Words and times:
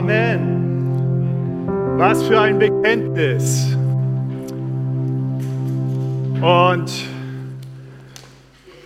Amen. 0.00 1.98
Was 1.98 2.22
für 2.22 2.40
ein 2.40 2.58
Bekenntnis. 2.58 3.76
Und 6.40 6.90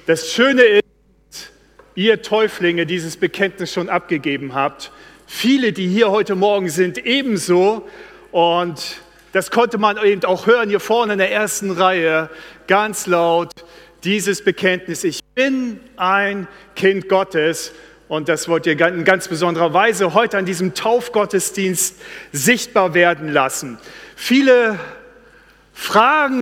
das 0.07 0.33
Schöne 0.33 0.63
ist, 0.63 1.53
ihr 1.95 2.21
Täuflinge 2.21 2.85
dieses 2.85 3.17
Bekenntnis 3.17 3.73
schon 3.73 3.89
abgegeben 3.89 4.55
habt. 4.55 4.91
Viele, 5.29 5.73
die 5.73 5.87
hier 5.87 6.11
heute 6.11 6.35
Morgen 6.35 6.69
sind, 6.69 6.99
ebenso. 6.99 7.89
Und 8.33 8.97
das 9.31 9.53
konnte 9.53 9.79
man 9.79 10.05
eben 10.05 10.25
auch 10.25 10.49
hören 10.49 10.69
hier 10.69 10.81
vorne 10.81 11.13
in 11.13 11.21
der 11.21 11.31
ersten 11.31 11.71
Reihe, 11.71 12.29
ganz 12.67 13.07
laut, 13.07 13.53
dieses 14.03 14.43
Bekenntnis, 14.43 15.05
ich 15.05 15.21
bin 15.37 15.79
ein 15.97 16.49
Kind 16.75 17.09
Gottes. 17.09 17.73
Und 18.09 18.29
das 18.29 18.49
wollt 18.49 18.67
ihr 18.67 18.79
in 18.79 19.05
ganz 19.05 19.29
besonderer 19.29 19.73
Weise 19.73 20.13
heute 20.13 20.37
an 20.37 20.45
diesem 20.45 20.75
Taufgottesdienst 20.75 21.97
sichtbar 22.33 22.93
werden 22.93 23.33
lassen. 23.33 23.79
Viele 24.15 24.79
Fragen 25.73 26.41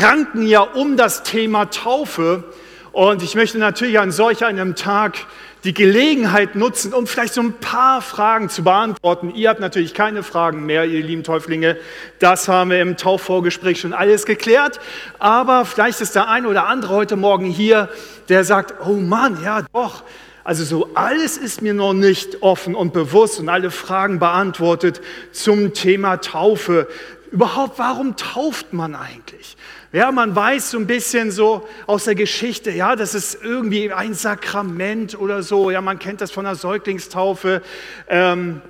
ranken 0.00 0.46
ja 0.46 0.60
um 0.60 0.96
das 0.96 1.22
Thema 1.22 1.66
Taufe. 1.66 2.44
Und 2.92 3.22
ich 3.22 3.34
möchte 3.34 3.58
natürlich 3.58 3.98
an 3.98 4.10
solch 4.10 4.44
einem 4.44 4.74
Tag 4.74 5.16
die 5.64 5.72
Gelegenheit 5.72 6.56
nutzen, 6.56 6.92
um 6.92 7.06
vielleicht 7.06 7.34
so 7.34 7.40
ein 7.40 7.54
paar 7.54 8.02
Fragen 8.02 8.48
zu 8.48 8.64
beantworten. 8.64 9.32
Ihr 9.34 9.48
habt 9.48 9.60
natürlich 9.60 9.94
keine 9.94 10.22
Fragen 10.22 10.66
mehr, 10.66 10.84
ihr 10.84 11.02
lieben 11.02 11.22
Täuflinge. 11.22 11.76
Das 12.18 12.48
haben 12.48 12.70
wir 12.70 12.82
im 12.82 12.96
Taufvorgespräch 12.96 13.80
schon 13.80 13.92
alles 13.92 14.26
geklärt. 14.26 14.80
Aber 15.18 15.64
vielleicht 15.64 16.00
ist 16.00 16.16
der 16.16 16.28
eine 16.28 16.48
oder 16.48 16.66
andere 16.66 16.94
heute 16.94 17.16
Morgen 17.16 17.46
hier, 17.46 17.88
der 18.28 18.44
sagt, 18.44 18.74
oh 18.86 18.94
Mann, 18.94 19.38
ja 19.44 19.62
doch. 19.72 20.02
Also 20.44 20.64
so 20.64 20.90
alles 20.94 21.36
ist 21.36 21.62
mir 21.62 21.74
noch 21.74 21.92
nicht 21.92 22.42
offen 22.42 22.74
und 22.74 22.92
bewusst 22.92 23.38
und 23.38 23.48
alle 23.48 23.70
Fragen 23.70 24.18
beantwortet 24.18 25.00
zum 25.30 25.72
Thema 25.72 26.16
Taufe. 26.16 26.88
Überhaupt, 27.30 27.78
warum 27.78 28.16
tauft 28.16 28.72
man 28.72 28.94
eigentlich? 28.94 29.56
Ja, 29.92 30.10
man 30.10 30.34
weiß 30.34 30.70
so 30.70 30.78
ein 30.78 30.86
bisschen 30.86 31.30
so 31.30 31.68
aus 31.86 32.04
der 32.04 32.14
Geschichte, 32.14 32.70
ja, 32.70 32.96
das 32.96 33.14
ist 33.14 33.38
irgendwie 33.42 33.92
ein 33.92 34.14
Sakrament 34.14 35.18
oder 35.18 35.42
so. 35.42 35.70
Ja, 35.70 35.80
man 35.80 35.98
kennt 35.98 36.20
das 36.20 36.30
von 36.30 36.44
der 36.44 36.56
Säuglingstaufe. 36.56 37.62
Ähm, 38.08 38.62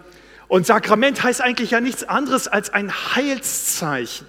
und 0.48 0.66
Sakrament 0.66 1.22
heißt 1.22 1.40
eigentlich 1.40 1.70
ja 1.70 1.80
nichts 1.80 2.04
anderes 2.04 2.48
als 2.48 2.70
ein 2.70 2.92
Heilszeichen. 2.92 4.26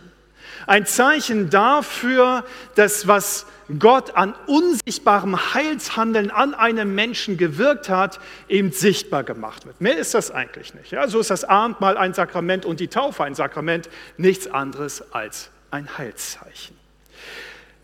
Ein 0.67 0.85
Zeichen 0.85 1.49
dafür, 1.49 2.43
dass 2.75 3.07
was 3.07 3.45
Gott 3.79 4.15
an 4.15 4.35
unsichtbarem 4.47 5.53
Heilshandeln 5.53 6.31
an 6.31 6.53
einem 6.53 6.95
Menschen 6.95 7.37
gewirkt 7.37 7.89
hat, 7.89 8.19
eben 8.47 8.71
sichtbar 8.71 9.23
gemacht 9.23 9.65
wird. 9.65 9.79
Mehr 9.81 9.97
ist 9.97 10.13
das 10.13 10.31
eigentlich 10.31 10.73
nicht. 10.73 10.91
Ja, 10.91 11.07
so 11.07 11.19
ist 11.19 11.29
das 11.29 11.43
Abendmahl 11.43 11.97
ein 11.97 12.13
Sakrament 12.13 12.65
und 12.65 12.79
die 12.79 12.87
Taufe 12.87 13.23
ein 13.23 13.35
Sakrament, 13.35 13.89
nichts 14.17 14.47
anderes 14.47 15.13
als 15.13 15.49
ein 15.71 15.97
Heilszeichen. 15.97 16.77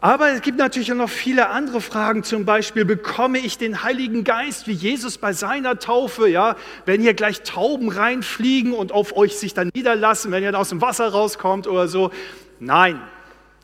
Aber 0.01 0.31
es 0.31 0.41
gibt 0.41 0.57
natürlich 0.57 0.93
auch 0.93 0.97
noch 0.97 1.09
viele 1.09 1.49
andere 1.49 1.81
Fragen, 1.81 2.23
zum 2.23 2.45
Beispiel, 2.45 2.85
bekomme 2.85 3.37
ich 3.37 3.57
den 3.57 3.83
Heiligen 3.83 4.23
Geist 4.23 4.65
wie 4.65 4.71
Jesus 4.71 5.17
bei 5.17 5.33
seiner 5.33 5.77
Taufe, 5.77 6.29
ja, 6.29 6.55
wenn 6.85 7.01
hier 7.01 7.13
gleich 7.13 7.41
Tauben 7.43 7.89
reinfliegen 7.89 8.71
und 8.71 8.93
auf 8.93 9.17
euch 9.17 9.35
sich 9.35 9.53
dann 9.53 9.71
niederlassen, 9.73 10.31
wenn 10.31 10.41
ihr 10.41 10.57
aus 10.57 10.69
dem 10.69 10.79
Wasser 10.79 11.09
rauskommt 11.09 11.67
oder 11.67 11.89
so. 11.89 12.11
Nein, 12.59 13.01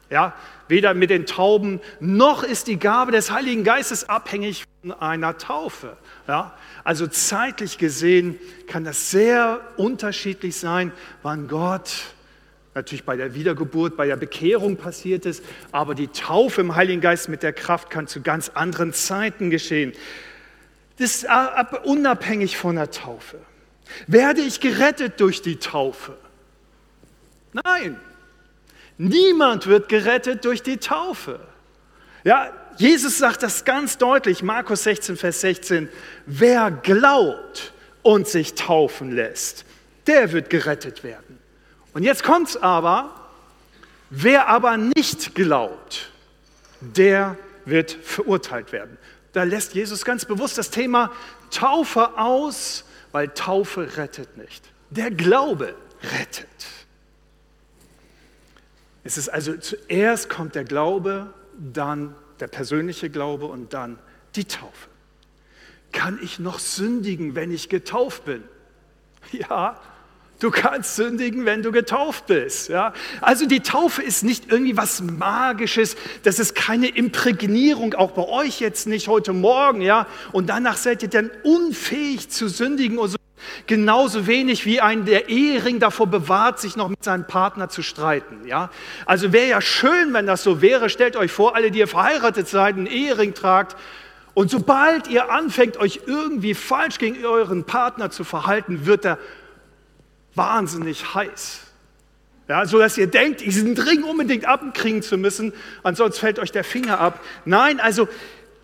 ja, 0.09 0.33
weder 0.67 0.93
mit 0.93 1.09
den 1.09 1.25
Tauben 1.25 1.81
noch 1.99 2.43
ist 2.43 2.67
die 2.67 2.77
Gabe 2.77 3.11
des 3.11 3.31
Heiligen 3.31 3.63
Geistes 3.63 4.07
abhängig 4.07 4.65
von 4.81 4.91
einer 4.91 5.37
Taufe. 5.37 5.97
Ja, 6.27 6.53
also 6.83 7.07
zeitlich 7.07 7.77
gesehen 7.77 8.39
kann 8.67 8.83
das 8.83 9.11
sehr 9.11 9.61
unterschiedlich 9.77 10.55
sein, 10.57 10.91
wann 11.23 11.47
Gott 11.47 11.91
natürlich 12.75 13.05
bei 13.05 13.15
der 13.15 13.33
Wiedergeburt, 13.33 13.95
bei 13.95 14.05
der 14.05 14.17
Bekehrung 14.17 14.75
passiert 14.75 15.25
ist, 15.25 15.43
aber 15.71 15.95
die 15.95 16.09
Taufe 16.09 16.61
im 16.61 16.75
Heiligen 16.75 17.02
Geist 17.02 17.30
mit 17.30 17.41
der 17.41 17.53
Kraft 17.53 17.89
kann 17.89 18.05
zu 18.05 18.21
ganz 18.21 18.49
anderen 18.49 18.91
Zeiten 18.93 19.49
geschehen. 19.49 19.93
Das 20.97 21.15
ist 21.15 21.27
unabhängig 21.83 22.58
von 22.58 22.75
der 22.75 22.91
Taufe. 22.91 23.39
Werde 24.08 24.41
ich 24.41 24.59
gerettet 24.59 25.20
durch 25.20 25.41
die 25.41 25.58
Taufe? 25.58 26.17
Nein, 27.53 27.97
niemand 28.98 29.67
wird 29.67 29.89
gerettet 29.89 30.45
durch 30.45 30.64
die 30.64 30.78
Taufe. 30.78 31.39
Ja, 32.23 32.52
Jesus 32.78 33.17
sagt 33.17 33.44
das 33.44 33.64
ganz 33.64 33.98
deutlich, 33.98 34.44
Markus 34.44 34.83
16, 34.83 35.17
Vers 35.17 35.42
16, 35.42 35.89
wer 36.26 36.72
glaubt 36.72 37.73
und 38.02 38.28
sich 38.28 38.56
taufen 38.56 39.11
lässt, 39.11 39.66
der 40.08 40.32
wird 40.32 40.50
gerettet 40.50 41.04
werden. 41.04 41.39
Und 41.94 42.04
jetzt 42.04 42.23
kommt 42.23 42.50
es 42.50 42.58
aber, 42.58 43.14
wer 44.10 44.48
aber 44.50 44.78
nicht 44.78 45.33
glaubt, 45.36 46.12
der 46.82 47.38
wird 47.64 47.92
verurteilt 47.92 48.72
werden. 48.72 48.98
Da 49.32 49.44
lässt 49.44 49.73
Jesus 49.73 50.06
ganz 50.06 50.26
bewusst 50.26 50.58
das 50.58 50.70
Thema 50.70 51.12
Taufe 51.52 52.17
aus, 52.17 52.86
weil 53.12 53.30
Taufe 53.30 53.98
rettet 53.98 54.38
nicht. 54.38 54.64
Der 54.89 55.12
Glaube 55.12 55.76
rettet. 56.17 56.48
Es 59.05 59.17
ist 59.17 59.30
also 59.30 59.55
zuerst 59.55 60.30
kommt 60.30 60.55
der 60.55 60.66
Glaube, 60.66 61.33
dann 61.58 62.16
der 62.42 62.48
persönliche 62.48 63.10
Glaube 63.10 63.45
und 63.45 63.73
dann 63.73 63.98
die 64.36 64.45
Taufe. 64.45 64.89
Kann 65.93 66.20
ich 66.21 66.39
noch 66.39 66.60
sündigen, 66.60 67.36
wenn 67.36 67.52
ich 67.52 67.70
getauft 67.70 68.26
bin? 68.26 68.44
Ja, 69.32 69.80
Du 70.39 70.52
kannst 70.52 70.98
sündigen, 70.98 71.45
wenn 71.45 71.64
du 71.64 71.71
getauft 71.71 72.27
bist. 72.27 72.67
Ja? 72.67 72.94
Also 73.21 73.45
die 73.45 73.61
Taufe 73.61 74.02
ist 74.02 74.23
nicht 74.23 74.52
irgendwie 74.52 74.76
was 74.76 75.02
Magisches, 75.02 75.95
das 76.23 76.39
ist 76.39 76.55
keine 76.55 76.88
Imprägnierung, 76.88 77.94
auch 77.94 78.11
bei 78.11 78.27
euch 78.27 78.60
jetzt 78.60 78.86
nicht 78.86 79.08
heute 79.08 79.32
Morgen. 79.32 79.82
Ja? 79.82 80.08
Und 80.33 80.49
danach 80.49 80.76
seid 80.76 81.04
ihr 81.04 81.10
dann 81.10 81.32
unfähig 81.44 82.30
zu 82.30 82.49
sündigen 82.49 82.98
und 82.98 83.10
so. 83.10 83.17
Genauso 83.67 84.28
wenig 84.28 84.66
wie 84.66 84.82
ein 84.82 85.06
der 85.06 85.30
Ehering 85.30 85.80
davor 85.80 86.08
bewahrt, 86.08 86.60
sich 86.60 86.76
noch 86.76 86.89
mit 86.89 87.04
seinem 87.04 87.28
Partner 87.28 87.70
zu 87.70 87.82
streiten. 87.82 88.45
Ja? 88.45 88.70
Also 89.06 89.33
wäre 89.33 89.48
ja 89.48 89.61
schön, 89.61 90.14
wenn 90.14 90.26
das 90.26 90.44
so 90.44 90.61
wäre. 90.61 90.89
Stellt 90.89 91.16
euch 91.16 91.32
vor, 91.32 91.56
alle, 91.56 91.72
die 91.72 91.80
ihr 91.80 91.88
verheiratet 91.88 92.48
seid, 92.48 92.76
einen 92.76 92.88
Ehering 92.88 93.33
tragt. 93.33 93.76
Und 94.33 94.52
sobald 94.52 95.08
ihr 95.08 95.32
anfängt, 95.32 95.78
euch 95.78 96.02
irgendwie 96.06 96.54
falsch 96.54 96.98
gegen 96.98 97.26
euren 97.26 97.64
Partner 97.64 98.11
zu 98.11 98.23
verhalten, 98.23 98.86
wird 98.86 99.06
er 99.06 99.17
wahnsinnig 100.36 101.16
heiß. 101.16 101.62
Ja, 102.48 102.66
so 102.66 102.77
dass 102.77 102.98
ihr 102.98 103.08
denkt, 103.08 103.42
diesen 103.42 103.76
Ring 103.77 104.04
unbedingt 104.04 104.45
abkriegen 104.45 105.02
zu 105.02 105.17
müssen, 105.17 105.52
ansonsten 105.82 106.20
fällt 106.20 106.38
euch 106.38 106.52
der 106.52 106.64
Finger 106.64 107.00
ab. 107.00 107.20
Nein, 107.45 107.80
also 107.80 108.08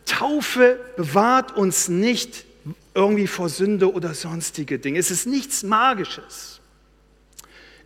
Taufe 0.06 0.80
bewahrt 0.98 1.56
uns 1.58 1.88
nicht 1.88 2.46
irgendwie 2.94 3.28
vor 3.28 3.50
Sünde 3.50 3.91
oder 3.94 4.13
sonstige 4.13 4.79
Dinge. 4.79 5.00
Es 5.00 5.12
ist 5.12 5.25
nichts 5.25 5.63
Magisches. 5.63 6.59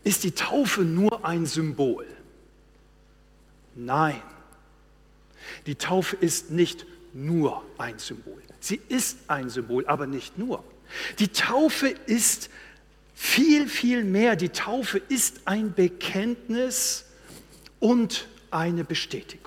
Ist 0.04 0.24
die 0.24 0.32
Taufe 0.32 0.82
nur 0.82 1.26
ein 1.26 1.46
Symbol? 1.46 2.06
Nein. 3.76 4.22
Die 5.66 5.76
Taufe 5.76 6.16
ist 6.16 6.52
nicht 6.52 6.86
nur 7.14 7.64
ein 7.78 8.00
Symbol. 8.00 8.42
Sie 8.60 8.80
ist 8.90 9.18
ein 9.28 9.50
Symbol, 9.50 9.86
aber 9.88 10.08
nicht 10.08 10.38
nur. 10.38 10.64
Die 11.20 11.28
Taufe 11.28 11.88
ist 11.88 12.50
viel, 13.14 13.68
viel 13.68 14.04
mehr. 14.04 14.36
Die 14.36 14.50
Taufe 14.50 14.98
ist 14.98 15.42
ein 15.46 15.74
Bekenntnis 15.74 17.06
und 17.80 18.28
eine 18.52 18.84
Bestätigung. 18.84 19.45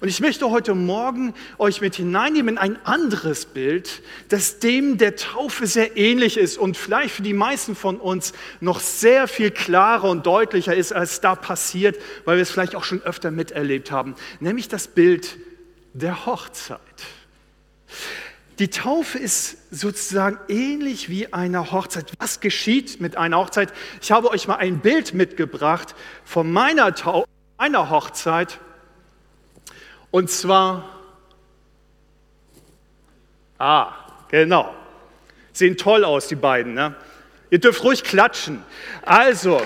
Und 0.00 0.08
ich 0.08 0.20
möchte 0.20 0.50
heute 0.50 0.74
Morgen 0.74 1.34
euch 1.58 1.80
mit 1.80 1.96
hineinnehmen 1.96 2.54
in 2.54 2.58
ein 2.58 2.78
anderes 2.84 3.46
Bild, 3.46 4.02
das 4.28 4.58
dem 4.58 4.98
der 4.98 5.16
Taufe 5.16 5.66
sehr 5.66 5.96
ähnlich 5.96 6.36
ist 6.36 6.58
und 6.58 6.76
vielleicht 6.76 7.14
für 7.14 7.22
die 7.22 7.32
meisten 7.32 7.74
von 7.74 7.96
uns 7.96 8.32
noch 8.60 8.80
sehr 8.80 9.28
viel 9.28 9.50
klarer 9.50 10.08
und 10.08 10.26
deutlicher 10.26 10.74
ist, 10.74 10.92
als 10.92 11.20
da 11.20 11.34
passiert, 11.34 11.98
weil 12.24 12.36
wir 12.36 12.42
es 12.42 12.50
vielleicht 12.50 12.74
auch 12.74 12.84
schon 12.84 13.02
öfter 13.02 13.30
miterlebt 13.30 13.90
haben, 13.90 14.14
nämlich 14.40 14.68
das 14.68 14.88
Bild 14.88 15.36
der 15.92 16.26
Hochzeit. 16.26 16.80
Die 18.60 18.68
Taufe 18.68 19.18
ist 19.18 19.56
sozusagen 19.72 20.38
ähnlich 20.48 21.08
wie 21.08 21.32
eine 21.32 21.72
Hochzeit. 21.72 22.12
Was 22.18 22.38
geschieht 22.38 23.00
mit 23.00 23.16
einer 23.16 23.38
Hochzeit? 23.38 23.72
Ich 24.00 24.12
habe 24.12 24.30
euch 24.30 24.46
mal 24.46 24.56
ein 24.56 24.78
Bild 24.78 25.12
mitgebracht 25.12 25.96
von 26.24 26.52
meiner, 26.52 26.94
Tau 26.94 27.24
meiner 27.58 27.90
Hochzeit. 27.90 28.60
Und 30.14 30.30
zwar, 30.30 30.88
ah, 33.58 33.94
genau, 34.28 34.72
sehen 35.52 35.76
toll 35.76 36.04
aus, 36.04 36.28
die 36.28 36.36
beiden. 36.36 36.74
Ne? 36.74 36.94
Ihr 37.50 37.58
dürft 37.58 37.82
ruhig 37.82 38.04
klatschen. 38.04 38.62
Also, 39.02 39.60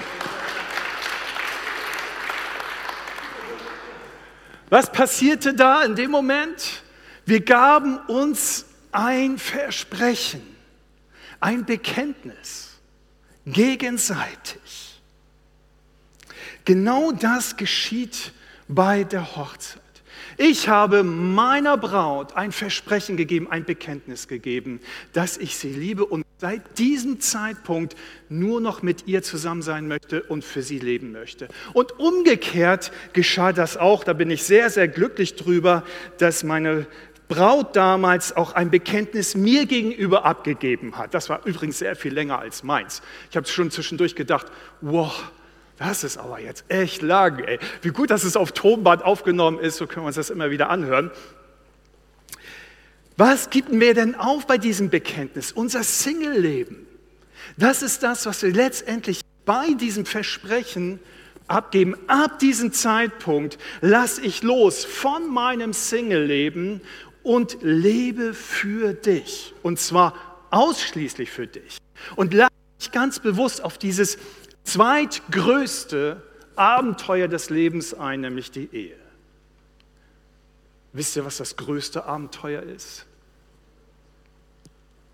was 4.71 4.91
passierte 4.91 5.53
da 5.53 5.83
in 5.83 5.97
dem 5.97 6.11
Moment? 6.11 6.83
Wir 7.27 7.45
gaben 7.45 7.99
uns 8.07 8.65
ein 8.91 9.37
Versprechen. 9.37 10.57
ein 11.41 11.67
Bekenntnis, 11.67 12.79
gegenseitig. 13.45 14.99
Genau 16.65 17.13
das 17.13 17.59
geschieht 17.59 18.33
bei 18.67 19.05
der 19.05 19.37
Hochzeit. 19.37 19.88
Ich 20.41 20.69
habe 20.69 21.03
meiner 21.03 21.77
Braut 21.77 22.37
ein 22.37 22.53
Versprechen 22.53 23.17
gegeben, 23.17 23.51
ein 23.51 23.65
Bekenntnis 23.65 24.29
gegeben, 24.29 24.79
dass 25.13 25.37
ich 25.37 25.57
sie 25.57 25.73
liebe 25.73 26.07
und 26.07 26.25
seit 26.37 26.79
diesem 26.79 27.19
Zeitpunkt 27.19 27.97
nur 28.29 28.61
noch 28.61 28.81
mit 28.81 29.09
ihr 29.09 29.25
zusammen 29.25 29.63
sein 29.63 29.89
möchte 29.89 30.23
und 30.23 30.45
für 30.45 30.63
sie 30.63 30.79
leben 30.79 31.11
möchte. 31.11 31.49
Und 31.73 31.99
umgekehrt 31.99 32.93
geschah 33.15 33.53
das 33.53 33.77
auch, 33.77 34.05
da 34.05 34.13
bin 34.13 34.31
ich 34.31 34.45
sehr, 34.45 34.71
sehr 34.71 34.87
glücklich 34.87 35.35
drüber, 35.35 35.83
dass 36.19 36.45
meine 36.45 36.87
Braut 37.27 37.75
damals 37.75 38.37
auch 38.37 38.53
ein 38.53 38.71
Bekenntnis 38.71 39.35
mir 39.35 39.67
gegenüber 39.67 40.25
abgegeben 40.25 40.97
hat. 40.97 41.15
Das 41.15 41.29
war 41.29 41.45
übrigens 41.47 41.79
sehr 41.79 41.97
viel 41.97 42.15
länger 42.15 42.39
als 42.39 42.63
meins. 42.63 43.03
Ich 43.29 43.37
habe 43.37 43.49
schon 43.49 43.73
zwischendurch 43.73 44.15
gedacht, 44.15 44.47
wow, 44.83 45.33
das 45.79 46.05
ist 46.05 46.19
aber 46.19 46.41
jetzt 46.41 46.65
echt 46.69 47.03
lang. 47.03 47.39
Ey. 47.39 47.59
Wie 47.83 47.91
gut, 47.91 48.11
dass 48.11 48.25
es 48.25 48.37
auf 48.37 48.53
Tonband 48.53 49.05
aufgenommen 49.05 49.61
ist, 49.61 49.77
so 49.77 49.87
können 49.87 50.05
wir 50.05 50.09
uns 50.09 50.17
das 50.17 50.31
immer 50.31 50.51
wieder 50.51 50.71
anhören. 50.71 51.11
Was 53.17 53.51
gibt 53.51 53.73
mir 53.73 53.95
denn 53.95 54.15
auf 54.15 54.47
bei 54.47 54.59
diesem 54.59 54.91
Bekenntnis? 54.91 55.53
Unser 55.53 55.83
Single-Leben. 55.83 56.87
Das 57.57 57.83
ist 57.83 58.03
das, 58.03 58.27
was 58.27 58.43
wir 58.43 58.53
letztendlich 58.53 59.23
bei 59.45 59.73
diesem 59.75 60.05
Versprechen 60.05 61.01
abgeben. 61.49 61.97
Ab 62.07 62.39
diesem 62.39 62.73
Zeitpunkt 62.73 63.59
lasse 63.81 64.21
ich 64.23 64.43
los 64.43 64.85
von 64.85 65.29
meinem 65.33 65.73
Single-Leben 65.73 66.81
und 67.23 67.59
lebe 67.61 68.35
für 68.35 68.95
dich. 68.95 69.55
Und 69.63 69.79
zwar 69.79 70.15
ausschließlich 70.51 71.31
für 71.31 71.47
dich. 71.47 71.79
Und 72.17 72.35
lasse 72.35 72.53
mich 72.79 72.93
ganz 72.93 73.19
bewusst 73.19 73.63
auf 73.65 73.79
dieses 73.79 74.19
zweitgrößte 74.69 76.23
Abenteuer 76.57 77.29
des 77.29 77.51
Lebens 77.51 77.95
ein, 77.95 78.21
nämlich 78.21 78.51
die 78.51 78.69
Ehe. 78.73 78.97
Wisst 80.93 81.17
ihr, 81.17 81.25
was 81.25 81.39
das 81.39 81.57
größte 81.57 82.05
Abenteuer 82.05 82.63
ist? 82.63 83.07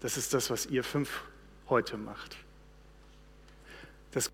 Das 0.00 0.16
ist 0.16 0.34
das, 0.34 0.50
was 0.50 0.66
ihr 0.66 0.84
fünf 0.84 1.22
heute 1.68 1.96
macht. 1.96 2.36
Das 4.12 4.30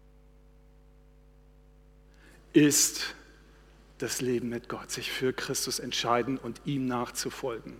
ist 2.52 3.14
das 3.99 4.20
Leben 4.20 4.49
mit 4.49 4.69
Gott, 4.69 4.90
sich 4.90 5.12
für 5.12 5.32
Christus 5.32 5.78
entscheiden 5.78 6.38
und 6.38 6.61
ihm 6.64 6.87
nachzufolgen. 6.87 7.76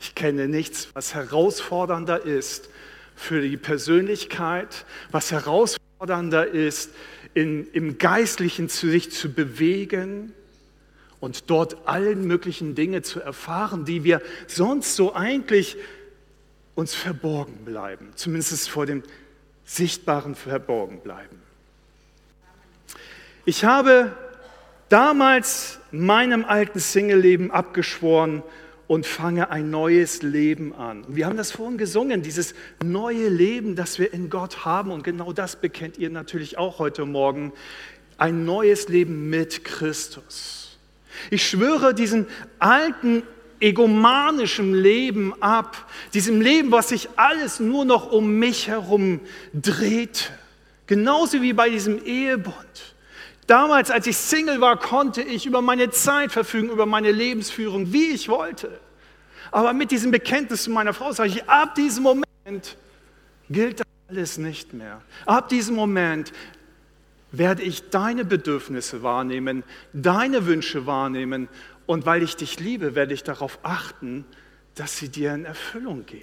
Ich 0.00 0.14
kenne 0.14 0.48
nichts, 0.48 0.88
was 0.94 1.14
herausfordernder 1.14 2.24
ist 2.24 2.70
für 3.14 3.42
die 3.42 3.58
Persönlichkeit, 3.58 4.86
was 5.10 5.30
herausfordernder 5.30 5.89
herausfordernder 6.00 6.46
ist, 6.46 6.92
in, 7.34 7.70
im 7.72 7.98
Geistlichen 7.98 8.70
zu 8.70 8.88
sich 8.88 9.12
zu 9.12 9.32
bewegen 9.32 10.32
und 11.20 11.50
dort 11.50 11.86
allen 11.86 12.26
möglichen 12.26 12.74
Dinge 12.74 13.02
zu 13.02 13.20
erfahren, 13.20 13.84
die 13.84 14.02
wir 14.02 14.22
sonst 14.46 14.96
so 14.96 15.14
eigentlich 15.14 15.76
uns 16.74 16.94
verborgen 16.94 17.66
bleiben, 17.66 18.08
zumindest 18.14 18.70
vor 18.70 18.86
dem 18.86 19.02
Sichtbaren 19.64 20.34
verborgen 20.34 21.00
bleiben. 21.00 21.42
Ich 23.44 23.64
habe 23.64 24.16
damals 24.88 25.80
meinem 25.90 26.46
alten 26.46 26.78
Single-Leben 26.78 27.50
abgeschworen, 27.50 28.42
und 28.90 29.06
fange 29.06 29.52
ein 29.52 29.70
neues 29.70 30.22
Leben 30.22 30.74
an. 30.74 31.04
wir 31.06 31.26
haben 31.26 31.36
das 31.36 31.52
vorhin 31.52 31.78
gesungen, 31.78 32.22
dieses 32.22 32.56
neue 32.82 33.28
Leben, 33.28 33.76
das 33.76 34.00
wir 34.00 34.12
in 34.12 34.30
Gott 34.30 34.64
haben. 34.64 34.90
Und 34.90 35.04
genau 35.04 35.32
das 35.32 35.54
bekennt 35.54 35.96
ihr 35.96 36.10
natürlich 36.10 36.58
auch 36.58 36.80
heute 36.80 37.04
Morgen. 37.04 37.52
Ein 38.18 38.44
neues 38.44 38.88
Leben 38.88 39.30
mit 39.30 39.62
Christus. 39.62 40.76
Ich 41.30 41.48
schwöre 41.48 41.94
diesem 41.94 42.26
alten 42.58 43.22
egomanischen 43.60 44.74
Leben 44.74 45.40
ab, 45.40 45.88
diesem 46.12 46.40
Leben, 46.40 46.72
was 46.72 46.88
sich 46.88 47.10
alles 47.14 47.60
nur 47.60 47.84
noch 47.84 48.10
um 48.10 48.40
mich 48.40 48.66
herum 48.66 49.20
drehte. 49.54 50.24
Genauso 50.88 51.42
wie 51.42 51.52
bei 51.52 51.70
diesem 51.70 52.04
Ehebund. 52.04 52.89
Damals, 53.50 53.90
als 53.90 54.06
ich 54.06 54.16
Single 54.16 54.60
war, 54.60 54.78
konnte 54.78 55.22
ich 55.22 55.44
über 55.44 55.60
meine 55.60 55.90
Zeit 55.90 56.30
verfügen, 56.30 56.70
über 56.70 56.86
meine 56.86 57.10
Lebensführung, 57.10 57.92
wie 57.92 58.10
ich 58.10 58.28
wollte. 58.28 58.78
Aber 59.50 59.72
mit 59.72 59.90
diesem 59.90 60.12
Bekenntnis 60.12 60.62
zu 60.62 60.70
meiner 60.70 60.94
Frau 60.94 61.10
sage 61.10 61.30
ich, 61.30 61.48
ab 61.48 61.74
diesem 61.74 62.04
Moment 62.04 62.76
gilt 63.48 63.80
das 63.80 63.86
alles 64.06 64.38
nicht 64.38 64.72
mehr. 64.72 65.02
Ab 65.26 65.48
diesem 65.48 65.74
Moment 65.74 66.32
werde 67.32 67.62
ich 67.62 67.90
deine 67.90 68.24
Bedürfnisse 68.24 69.02
wahrnehmen, 69.02 69.64
deine 69.92 70.46
Wünsche 70.46 70.86
wahrnehmen 70.86 71.48
und 71.86 72.06
weil 72.06 72.22
ich 72.22 72.36
dich 72.36 72.60
liebe, 72.60 72.94
werde 72.94 73.14
ich 73.14 73.24
darauf 73.24 73.58
achten, 73.64 74.24
dass 74.76 74.96
sie 74.96 75.08
dir 75.08 75.34
in 75.34 75.44
Erfüllung 75.44 76.06
gehen. 76.06 76.22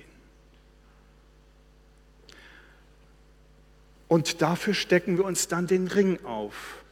Und 4.07 4.41
dafür 4.41 4.73
stecken 4.73 5.17
wir 5.17 5.25
uns 5.25 5.49
dann 5.49 5.67
den 5.67 5.89
Ring 5.89 6.23
auf 6.23 6.85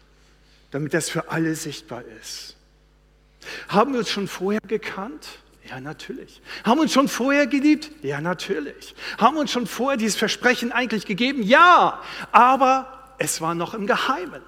damit 0.72 0.94
das 0.94 1.10
für 1.10 1.30
alle 1.30 1.56
sichtbar 1.56 2.04
ist. 2.22 2.56
Haben 3.68 3.94
wir 3.94 4.00
uns 4.00 4.10
schon 4.10 4.28
vorher 4.28 4.62
gekannt? 4.68 5.28
Ja, 5.70 5.80
natürlich. 5.80 6.42
Haben 6.64 6.78
wir 6.78 6.84
uns 6.84 6.94
schon 6.94 7.08
vorher 7.08 7.48
geliebt? 7.48 7.90
Ja, 8.04 8.22
natürlich. 8.22 8.96
Haben 9.18 9.36
wir 9.36 9.42
uns 9.42 9.52
schon 9.52 9.66
vorher 9.66 9.98
dieses 9.98 10.16
Versprechen 10.16 10.72
eigentlich 10.72 11.06
gegeben? 11.06 11.42
Ja, 11.42 12.02
aber 12.32 13.16
es 13.18 13.42
war 13.42 13.56
noch 13.56 13.74
im 13.74 13.88
Geheimen 13.88 14.42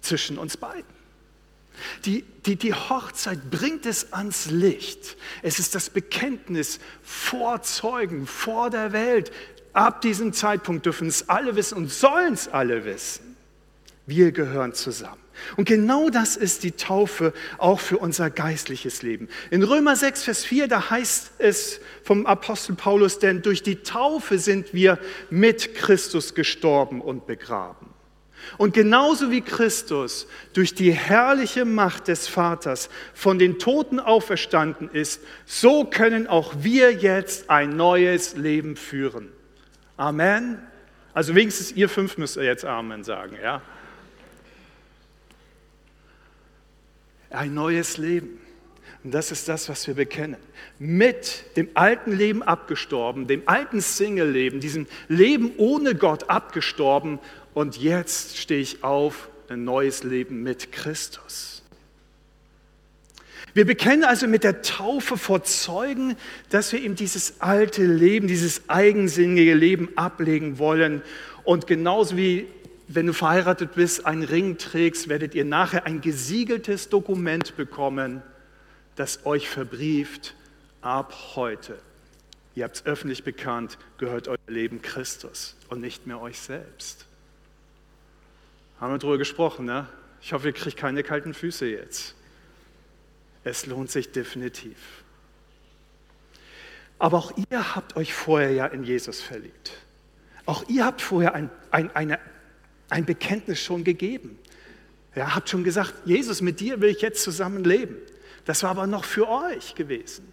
zwischen 0.00 0.38
uns 0.38 0.56
beiden. 0.56 0.98
Die, 2.04 2.24
die, 2.46 2.56
die 2.56 2.74
Hochzeit 2.74 3.50
bringt 3.50 3.86
es 3.86 4.12
ans 4.12 4.50
Licht. 4.50 5.16
Es 5.42 5.58
ist 5.58 5.74
das 5.74 5.90
Bekenntnis 5.90 6.80
vor 7.02 7.62
Zeugen, 7.62 8.26
vor 8.26 8.70
der 8.70 8.92
Welt. 8.92 9.30
Ab 9.72 10.00
diesem 10.00 10.32
Zeitpunkt 10.32 10.86
dürfen 10.86 11.06
es 11.08 11.28
alle 11.28 11.54
wissen 11.54 11.76
und 11.76 11.92
sollen 11.92 12.34
es 12.34 12.48
alle 12.48 12.84
wissen. 12.84 13.27
Wir 14.08 14.32
gehören 14.32 14.72
zusammen. 14.72 15.20
Und 15.56 15.66
genau 15.66 16.08
das 16.08 16.36
ist 16.36 16.64
die 16.64 16.72
Taufe 16.72 17.32
auch 17.58 17.78
für 17.78 17.98
unser 17.98 18.30
geistliches 18.30 19.02
Leben. 19.02 19.28
In 19.50 19.62
Römer 19.62 19.96
6, 19.96 20.24
Vers 20.24 20.44
4, 20.44 20.66
da 20.66 20.90
heißt 20.90 21.32
es 21.38 21.80
vom 22.02 22.26
Apostel 22.26 22.74
Paulus, 22.74 23.18
denn 23.18 23.42
durch 23.42 23.62
die 23.62 23.76
Taufe 23.82 24.38
sind 24.38 24.74
wir 24.74 24.98
mit 25.30 25.74
Christus 25.74 26.34
gestorben 26.34 27.00
und 27.00 27.26
begraben. 27.26 27.88
Und 28.56 28.72
genauso 28.72 29.30
wie 29.30 29.42
Christus 29.42 30.26
durch 30.54 30.74
die 30.74 30.92
herrliche 30.92 31.64
Macht 31.64 32.08
des 32.08 32.28
Vaters 32.28 32.88
von 33.12 33.38
den 33.38 33.58
Toten 33.58 34.00
auferstanden 34.00 34.88
ist, 34.90 35.20
so 35.44 35.84
können 35.84 36.26
auch 36.26 36.54
wir 36.60 36.92
jetzt 36.92 37.50
ein 37.50 37.76
neues 37.76 38.36
Leben 38.36 38.76
führen. 38.76 39.28
Amen. 39.96 40.58
Also 41.12 41.34
wenigstens 41.34 41.72
ihr 41.72 41.88
fünf 41.88 42.16
müsst 42.16 42.36
ihr 42.36 42.44
jetzt 42.44 42.64
Amen 42.64 43.04
sagen, 43.04 43.36
ja. 43.42 43.60
Ein 47.30 47.54
neues 47.54 47.98
Leben. 47.98 48.40
Und 49.04 49.14
das 49.14 49.30
ist 49.30 49.48
das, 49.48 49.68
was 49.68 49.86
wir 49.86 49.94
bekennen. 49.94 50.36
Mit 50.78 51.44
dem 51.56 51.68
alten 51.74 52.12
Leben 52.12 52.42
abgestorben, 52.42 53.26
dem 53.26 53.42
alten 53.46 53.80
Single-Leben, 53.80 54.60
diesem 54.60 54.86
Leben 55.08 55.52
ohne 55.56 55.94
Gott 55.94 56.28
abgestorben. 56.28 57.18
Und 57.54 57.76
jetzt 57.76 58.36
stehe 58.36 58.60
ich 58.60 58.82
auf, 58.84 59.28
ein 59.48 59.64
neues 59.64 60.02
Leben 60.02 60.42
mit 60.42 60.72
Christus. 60.72 61.62
Wir 63.54 63.64
bekennen 63.64 64.04
also 64.04 64.28
mit 64.28 64.44
der 64.44 64.62
Taufe 64.62 65.16
vor 65.16 65.42
Zeugen, 65.42 66.16
dass 66.50 66.72
wir 66.72 66.80
ihm 66.80 66.94
dieses 66.94 67.40
alte 67.40 67.84
Leben, 67.84 68.28
dieses 68.28 68.68
eigensinnige 68.68 69.54
Leben 69.54 69.88
ablegen 69.96 70.58
wollen. 70.58 71.02
Und 71.44 71.66
genauso 71.66 72.16
wie 72.16 72.46
wenn 72.88 73.06
du 73.06 73.12
verheiratet 73.12 73.74
bist, 73.74 74.06
einen 74.06 74.24
Ring 74.24 74.56
trägst, 74.56 75.08
werdet 75.08 75.34
ihr 75.34 75.44
nachher 75.44 75.84
ein 75.84 76.00
gesiegeltes 76.00 76.88
Dokument 76.88 77.54
bekommen, 77.56 78.22
das 78.96 79.26
euch 79.26 79.48
verbrieft, 79.48 80.34
ab 80.80 81.14
heute. 81.36 81.78
Ihr 82.54 82.64
habt 82.64 82.76
es 82.76 82.86
öffentlich 82.86 83.24
bekannt, 83.24 83.78
gehört 83.98 84.26
euer 84.26 84.38
Leben 84.46 84.80
Christus 84.80 85.54
und 85.68 85.80
nicht 85.80 86.06
mehr 86.06 86.20
euch 86.20 86.40
selbst. 86.40 87.06
Haben 88.80 88.94
wir 88.94 88.98
darüber 88.98 89.18
gesprochen, 89.18 89.66
ne? 89.66 89.86
Ich 90.22 90.32
hoffe, 90.32 90.48
ihr 90.48 90.54
kriegt 90.54 90.76
keine 90.76 91.02
kalten 91.02 91.34
Füße 91.34 91.66
jetzt. 91.66 92.14
Es 93.44 93.66
lohnt 93.66 93.90
sich 93.90 94.10
definitiv. 94.12 94.78
Aber 96.98 97.18
auch 97.18 97.32
ihr 97.50 97.76
habt 97.76 97.96
euch 97.96 98.14
vorher 98.14 98.50
ja 98.50 98.66
in 98.66 98.82
Jesus 98.82 99.20
verliebt. 99.20 99.72
Auch 100.46 100.64
ihr 100.68 100.84
habt 100.84 101.02
vorher 101.02 101.34
ein, 101.34 101.50
ein, 101.70 101.94
eine 101.94 102.18
ein 102.90 103.04
Bekenntnis 103.04 103.60
schon 103.60 103.84
gegeben. 103.84 104.38
Ihr 105.14 105.34
habt 105.34 105.48
schon 105.48 105.64
gesagt, 105.64 105.94
Jesus, 106.04 106.40
mit 106.40 106.60
dir 106.60 106.80
will 106.80 106.90
ich 106.90 107.00
jetzt 107.00 107.22
zusammen 107.22 107.64
leben. 107.64 107.96
Das 108.44 108.62
war 108.62 108.70
aber 108.70 108.86
noch 108.86 109.04
für 109.04 109.28
euch 109.28 109.74
gewesen. 109.74 110.32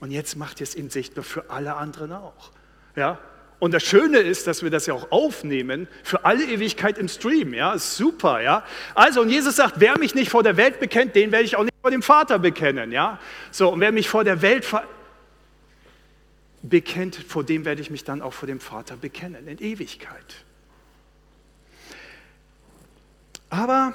Und 0.00 0.10
jetzt 0.10 0.36
macht 0.36 0.60
ihr 0.60 0.64
es 0.64 0.74
ihm 0.74 0.90
sichtbar 0.90 1.24
für 1.24 1.50
alle 1.50 1.76
anderen 1.76 2.12
auch. 2.12 2.50
Ja? 2.96 3.18
Und 3.58 3.72
das 3.72 3.84
Schöne 3.84 4.18
ist, 4.18 4.46
dass 4.46 4.62
wir 4.62 4.70
das 4.70 4.86
ja 4.86 4.94
auch 4.94 5.10
aufnehmen 5.10 5.88
für 6.02 6.24
alle 6.24 6.44
Ewigkeit 6.44 6.98
im 6.98 7.08
Stream. 7.08 7.54
Ja, 7.54 7.72
ist 7.72 7.96
super. 7.96 8.42
Ja, 8.42 8.64
also 8.94 9.22
und 9.22 9.30
Jesus 9.30 9.56
sagt, 9.56 9.76
wer 9.78 9.98
mich 9.98 10.14
nicht 10.14 10.30
vor 10.30 10.42
der 10.42 10.58
Welt 10.58 10.78
bekennt, 10.78 11.14
den 11.14 11.32
werde 11.32 11.44
ich 11.44 11.56
auch 11.56 11.62
nicht 11.62 11.74
vor 11.80 11.90
dem 11.90 12.02
Vater 12.02 12.38
bekennen. 12.38 12.92
Ja, 12.92 13.18
so 13.50 13.70
und 13.70 13.80
wer 13.80 13.92
mich 13.92 14.10
vor 14.10 14.24
der 14.24 14.42
Welt 14.42 14.66
bekennt, 16.62 17.16
vor 17.16 17.44
dem 17.44 17.64
werde 17.64 17.80
ich 17.80 17.90
mich 17.90 18.04
dann 18.04 18.20
auch 18.20 18.34
vor 18.34 18.46
dem 18.46 18.60
Vater 18.60 18.96
bekennen 18.96 19.48
in 19.48 19.58
Ewigkeit. 19.58 20.45
Aber 23.56 23.94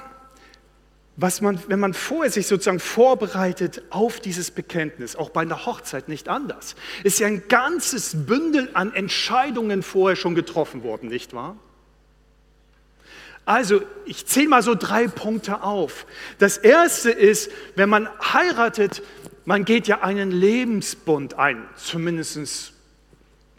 was 1.17 1.41
man, 1.41 1.59
wenn 1.67 1.79
man 1.79 1.93
vorher 1.93 2.31
sich 2.31 2.47
sozusagen 2.47 2.79
vorbereitet 2.79 3.83
auf 3.91 4.19
dieses 4.19 4.49
Bekenntnis, 4.49 5.15
auch 5.15 5.29
bei 5.29 5.41
einer 5.41 5.67
Hochzeit 5.67 6.09
nicht 6.09 6.29
anders, 6.29 6.75
ist 7.03 7.19
ja 7.19 7.27
ein 7.27 7.47
ganzes 7.47 8.25
Bündel 8.25 8.69
an 8.73 8.93
Entscheidungen 8.93 9.83
vorher 9.83 10.15
schon 10.15 10.33
getroffen 10.33 10.83
worden, 10.83 11.09
nicht 11.09 11.33
wahr? 11.33 11.57
Also, 13.45 13.81
ich 14.05 14.25
zähle 14.25 14.49
mal 14.49 14.63
so 14.63 14.73
drei 14.73 15.07
Punkte 15.07 15.61
auf. 15.61 16.05
Das 16.39 16.57
erste 16.57 17.11
ist, 17.11 17.51
wenn 17.75 17.89
man 17.89 18.07
heiratet, 18.33 19.03
man 19.45 19.65
geht 19.65 19.87
ja 19.87 20.01
einen 20.01 20.31
Lebensbund 20.31 21.35
ein, 21.35 21.67
zumindest 21.75 22.73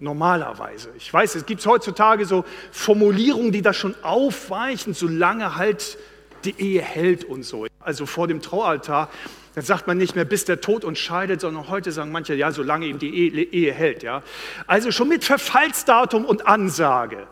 normalerweise. 0.03 0.91
Ich 0.97 1.13
weiß, 1.13 1.37
es 1.37 1.47
gibt 1.47 1.65
heutzutage 1.65 2.27
so 2.27 2.45
Formulierungen, 2.73 3.53
die 3.53 3.63
das 3.63 3.77
schon 3.77 3.95
aufweichen, 4.03 4.95
solange 4.95 5.57
halt 5.57 5.97
die 6.45 6.61
Ehe 6.61 6.83
hält 6.83 7.25
und 7.25 7.45
so. 7.45 7.67
Also 7.81 8.05
vor 8.05 8.27
dem 8.27 8.43
Traualtar, 8.43 9.09
dann 9.55 9.65
sagt 9.65 9.87
man 9.87 9.99
nicht 9.99 10.17
mehr, 10.17 10.25
bis 10.25 10.45
der 10.45 10.61
Tod 10.61 10.85
uns 10.85 10.99
scheidet, 10.99 11.41
sondern 11.41 11.69
heute 11.69 11.93
sagen 11.93 12.11
manche, 12.11 12.35
ja, 12.35 12.51
solange 12.51 12.87
ihm 12.87 12.99
die 12.99 13.15
Ehe, 13.15 13.43
Ehe 13.45 13.73
hält. 13.73 14.03
Ja. 14.03 14.23
Also 14.67 14.91
schon 14.91 15.09
mit 15.09 15.25
Verfallsdatum 15.25 16.25
und 16.25 16.47
Ansage. 16.47 17.29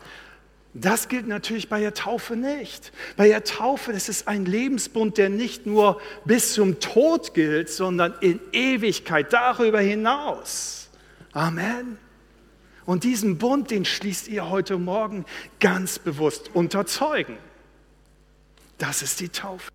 Das 0.73 1.09
gilt 1.09 1.27
natürlich 1.27 1.67
bei 1.67 1.81
der 1.81 1.93
Taufe 1.93 2.37
nicht. 2.37 2.93
Bei 3.17 3.27
der 3.27 3.43
Taufe, 3.43 3.91
das 3.91 4.07
ist 4.07 4.29
ein 4.29 4.45
Lebensbund, 4.45 5.17
der 5.17 5.29
nicht 5.29 5.65
nur 5.65 5.99
bis 6.23 6.53
zum 6.53 6.79
Tod 6.79 7.33
gilt, 7.33 7.69
sondern 7.69 8.13
in 8.21 8.39
Ewigkeit 8.53 9.33
darüber 9.33 9.81
hinaus. 9.81 10.89
Amen. 11.33 11.97
Und 12.91 13.05
diesen 13.05 13.37
Bund, 13.37 13.71
den 13.71 13.85
schließt 13.85 14.27
ihr 14.27 14.49
heute 14.49 14.77
Morgen 14.77 15.23
ganz 15.61 15.97
bewusst 15.97 16.49
unter 16.53 16.85
Zeugen. 16.85 17.37
Das 18.79 19.01
ist 19.01 19.21
die 19.21 19.29
Taufe. 19.29 19.71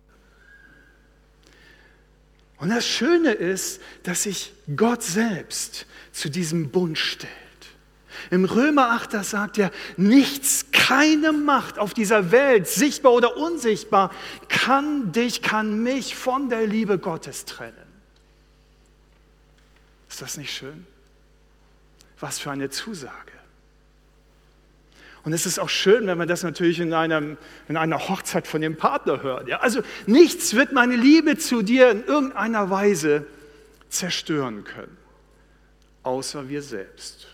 Und 2.59 2.69
das 2.69 2.87
Schöne 2.87 3.31
ist, 3.31 3.81
dass 4.03 4.21
sich 4.21 4.53
Gott 4.75 5.01
selbst 5.01 5.87
zu 6.11 6.29
diesem 6.29 6.69
Bund 6.69 6.95
stellt. 6.99 7.31
Im 8.29 8.45
Römer 8.45 8.91
8, 8.91 9.15
da 9.15 9.23
sagt 9.23 9.57
er, 9.57 9.71
nichts, 9.95 10.67
keine 10.71 11.31
Macht 11.33 11.79
auf 11.79 11.95
dieser 11.95 12.29
Welt, 12.29 12.67
sichtbar 12.67 13.13
oder 13.13 13.35
unsichtbar, 13.35 14.11
kann 14.47 15.11
dich, 15.11 15.41
kann 15.41 15.81
mich 15.81 16.15
von 16.15 16.49
der 16.49 16.67
Liebe 16.67 16.99
Gottes 16.99 17.45
trennen. 17.45 17.73
Ist 20.07 20.21
das 20.21 20.37
nicht 20.37 20.53
schön? 20.53 20.85
Was 22.19 22.39
für 22.39 22.51
eine 22.51 22.69
Zusage. 22.69 23.31
Und 25.23 25.33
es 25.33 25.45
ist 25.45 25.59
auch 25.59 25.67
schön, 25.67 26.07
wenn 26.07 26.17
man 26.17 26.29
das 26.29 26.43
natürlich 26.43 26.79
in, 26.79 26.93
einem, 26.93 27.37
in 27.67 27.75
einer 27.75 28.07
Hochzeit 28.07 28.47
von 28.47 28.61
dem 28.61 28.77
Partner 28.77 29.21
hört. 29.23 29.49
Ja? 29.49 29.59
Also 29.59 29.81
nichts 30.05 30.53
wird 30.53 30.71
meine 30.71 30.95
Liebe 30.95 31.37
zu 31.37 31.61
dir 31.63 31.91
in 31.91 32.05
irgendeiner 32.05 32.69
Weise 32.69 33.25
zerstören 33.89 34.63
können, 34.63 34.97
außer 36.03 36.47
wir 36.47 36.61
selbst. 36.61 37.27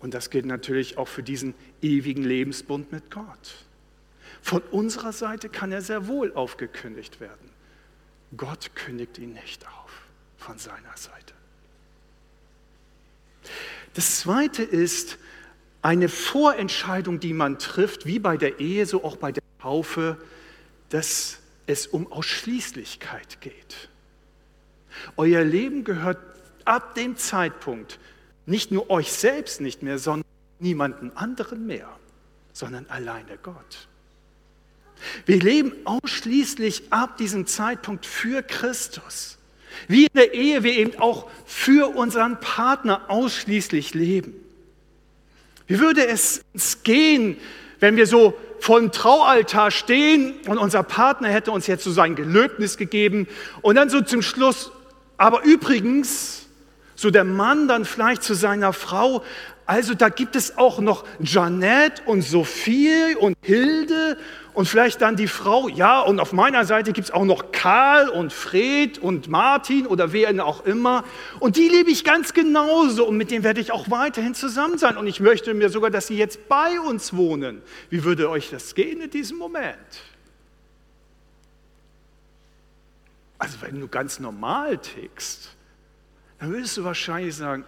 Und 0.00 0.12
das 0.12 0.28
gilt 0.28 0.44
natürlich 0.44 0.98
auch 0.98 1.08
für 1.08 1.22
diesen 1.22 1.54
ewigen 1.80 2.24
Lebensbund 2.24 2.92
mit 2.92 3.10
Gott. 3.10 3.64
Von 4.42 4.60
unserer 4.70 5.12
Seite 5.12 5.48
kann 5.48 5.72
er 5.72 5.80
sehr 5.80 6.08
wohl 6.08 6.32
aufgekündigt 6.34 7.20
werden. 7.20 7.50
Gott 8.36 8.74
kündigt 8.74 9.18
ihn 9.18 9.32
nicht 9.32 9.66
auf 9.66 9.90
von 10.36 10.58
seiner 10.58 10.96
Seite. 10.96 11.27
Das 13.98 14.20
Zweite 14.20 14.62
ist, 14.62 15.18
eine 15.82 16.08
Vorentscheidung, 16.08 17.18
die 17.18 17.32
man 17.32 17.58
trifft, 17.58 18.06
wie 18.06 18.20
bei 18.20 18.36
der 18.36 18.60
Ehe, 18.60 18.86
so 18.86 19.02
auch 19.02 19.16
bei 19.16 19.32
der 19.32 19.42
Taufe, 19.60 20.18
dass 20.88 21.40
es 21.66 21.88
um 21.88 22.06
Ausschließlichkeit 22.12 23.40
geht. 23.40 23.88
Euer 25.16 25.42
Leben 25.42 25.82
gehört 25.82 26.18
ab 26.64 26.94
dem 26.94 27.16
Zeitpunkt 27.16 27.98
nicht 28.46 28.70
nur 28.70 28.88
euch 28.88 29.10
selbst 29.10 29.60
nicht 29.60 29.82
mehr, 29.82 29.98
sondern 29.98 30.30
niemanden 30.60 31.10
anderen 31.16 31.66
mehr, 31.66 31.88
sondern 32.52 32.86
alleine 32.90 33.36
Gott. 33.42 33.88
Wir 35.26 35.40
leben 35.40 35.72
ausschließlich 35.84 36.92
ab 36.92 37.16
diesem 37.16 37.48
Zeitpunkt 37.48 38.06
für 38.06 38.44
Christus. 38.44 39.37
Wie 39.86 40.04
in 40.04 40.12
der 40.14 40.34
Ehe 40.34 40.62
wir 40.62 40.72
eben 40.72 40.98
auch 40.98 41.28
für 41.46 41.94
unseren 41.94 42.40
Partner 42.40 43.02
ausschließlich 43.08 43.94
leben. 43.94 44.34
Wie 45.66 45.78
würde 45.78 46.06
es 46.06 46.42
uns 46.54 46.82
gehen, 46.82 47.36
wenn 47.80 47.96
wir 47.96 48.06
so 48.06 48.34
vor 48.60 48.80
dem 48.80 48.90
Traualtar 48.90 49.70
stehen 49.70 50.34
und 50.46 50.58
unser 50.58 50.82
Partner 50.82 51.28
hätte 51.28 51.52
uns 51.52 51.66
jetzt 51.66 51.84
so 51.84 51.92
sein 51.92 52.16
Gelöbnis 52.16 52.76
gegeben 52.76 53.28
und 53.62 53.76
dann 53.76 53.88
so 53.88 54.00
zum 54.00 54.22
Schluss, 54.22 54.72
aber 55.16 55.44
übrigens, 55.44 56.46
so 56.94 57.10
der 57.10 57.24
Mann 57.24 57.68
dann 57.68 57.84
vielleicht 57.84 58.22
zu 58.22 58.34
seiner 58.34 58.72
Frau, 58.72 59.22
also 59.66 59.94
da 59.94 60.08
gibt 60.08 60.34
es 60.34 60.56
auch 60.56 60.80
noch 60.80 61.04
Janette 61.20 62.02
und 62.06 62.22
Sophie 62.22 63.14
und 63.20 63.36
Hilde 63.42 64.16
und 64.58 64.66
vielleicht 64.66 65.02
dann 65.02 65.14
die 65.14 65.28
Frau, 65.28 65.68
ja, 65.68 66.00
und 66.00 66.18
auf 66.18 66.32
meiner 66.32 66.64
Seite 66.64 66.92
gibt 66.92 67.04
es 67.04 67.14
auch 67.14 67.24
noch 67.24 67.52
Karl 67.52 68.08
und 68.08 68.32
Fred 68.32 68.98
und 68.98 69.28
Martin 69.28 69.86
oder 69.86 70.12
wer 70.12 70.44
auch 70.44 70.64
immer. 70.64 71.04
Und 71.38 71.56
die 71.56 71.68
liebe 71.68 71.92
ich 71.92 72.02
ganz 72.02 72.34
genauso 72.34 73.06
und 73.06 73.16
mit 73.16 73.30
denen 73.30 73.44
werde 73.44 73.60
ich 73.60 73.70
auch 73.70 73.88
weiterhin 73.88 74.34
zusammen 74.34 74.76
sein. 74.76 74.96
Und 74.96 75.06
ich 75.06 75.20
möchte 75.20 75.54
mir 75.54 75.68
sogar, 75.68 75.90
dass 75.90 76.08
sie 76.08 76.16
jetzt 76.16 76.48
bei 76.48 76.80
uns 76.80 77.14
wohnen. 77.14 77.62
Wie 77.88 78.02
würde 78.02 78.28
euch 78.30 78.50
das 78.50 78.74
gehen 78.74 79.00
in 79.00 79.10
diesem 79.10 79.38
Moment? 79.38 79.78
Also 83.38 83.58
wenn 83.60 83.80
du 83.80 83.86
ganz 83.86 84.18
normal 84.18 84.78
tickst, 84.78 85.54
dann 86.40 86.50
würdest 86.50 86.76
du 86.76 86.82
wahrscheinlich 86.82 87.36
sagen, 87.36 87.64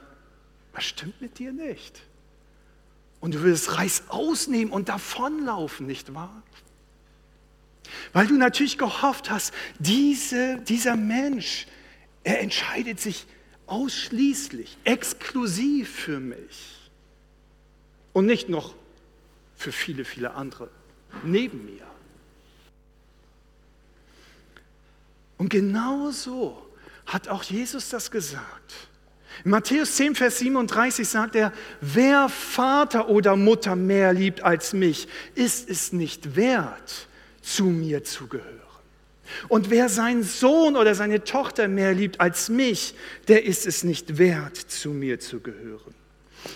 was 0.73 0.87
stimmt 0.87 1.21
mit 1.21 1.39
dir 1.39 1.53
nicht? 1.53 2.03
Und 3.21 3.37
du 3.37 3.43
würdest 3.43 3.77
Reiß 3.79 4.07
ausnehmen 4.09 4.73
und 4.73 4.89
davonlaufen, 4.89 5.87
nicht 5.87 6.15
wahr? 6.15 6.43
Weil 8.13 8.27
du 8.27 8.35
natürlich 8.35 8.79
gehofft 8.79 9.31
hast, 9.31 9.53
diese, 9.79 10.59
dieser 10.59 10.97
Mensch, 10.97 11.67
er 12.25 12.41
entscheidet 12.41 13.01
sich 13.01 13.27
ausschließlich, 13.67 14.77
exklusiv 14.85 15.89
für 15.89 16.21
mich 16.21 16.91
und 18.13 18.27
nicht 18.27 18.49
noch 18.49 18.75
für 19.57 19.73
viele, 19.73 20.05
viele 20.05 20.35
andere 20.35 20.71
neben 21.25 21.65
mir. 21.65 21.87
Und 25.39 25.49
genau 25.49 26.11
so 26.11 26.67
hat 27.07 27.29
auch 27.29 27.43
Jesus 27.43 27.89
das 27.89 28.11
gesagt. 28.11 28.89
In 29.45 29.53
Matthäus 29.53 29.97
10, 29.97 30.15
Vers 30.15 30.39
37 30.39 31.09
sagt 31.09 31.35
er, 31.35 31.53
wer 31.81 32.29
Vater 32.29 33.09
oder 33.09 33.37
Mutter 33.37 33.75
mehr 33.75 34.13
liebt 34.13 34.43
als 34.43 34.73
mich, 34.73 35.09
ist 35.35 35.71
es 35.71 35.93
nicht 35.93 36.37
wert, 36.37 37.09
zu 37.43 37.65
mir 37.65 38.05
zu 38.05 38.27
gehören. 38.27 38.61
Und 39.49 39.71
wer 39.71 39.89
seinen 39.89 40.23
Sohn 40.23 40.77
oder 40.77 40.95
seine 40.95 41.25
Tochter 41.25 41.69
mehr 41.69 41.95
liebt 41.95 42.21
als 42.21 42.49
mich, 42.49 42.95
der 43.29 43.45
ist 43.45 43.67
es 43.67 43.85
nicht 43.85 44.19
wert, 44.19 44.57
zu 44.57 44.91
mir 44.91 45.21
zu 45.21 45.41
gehören. 45.41 45.95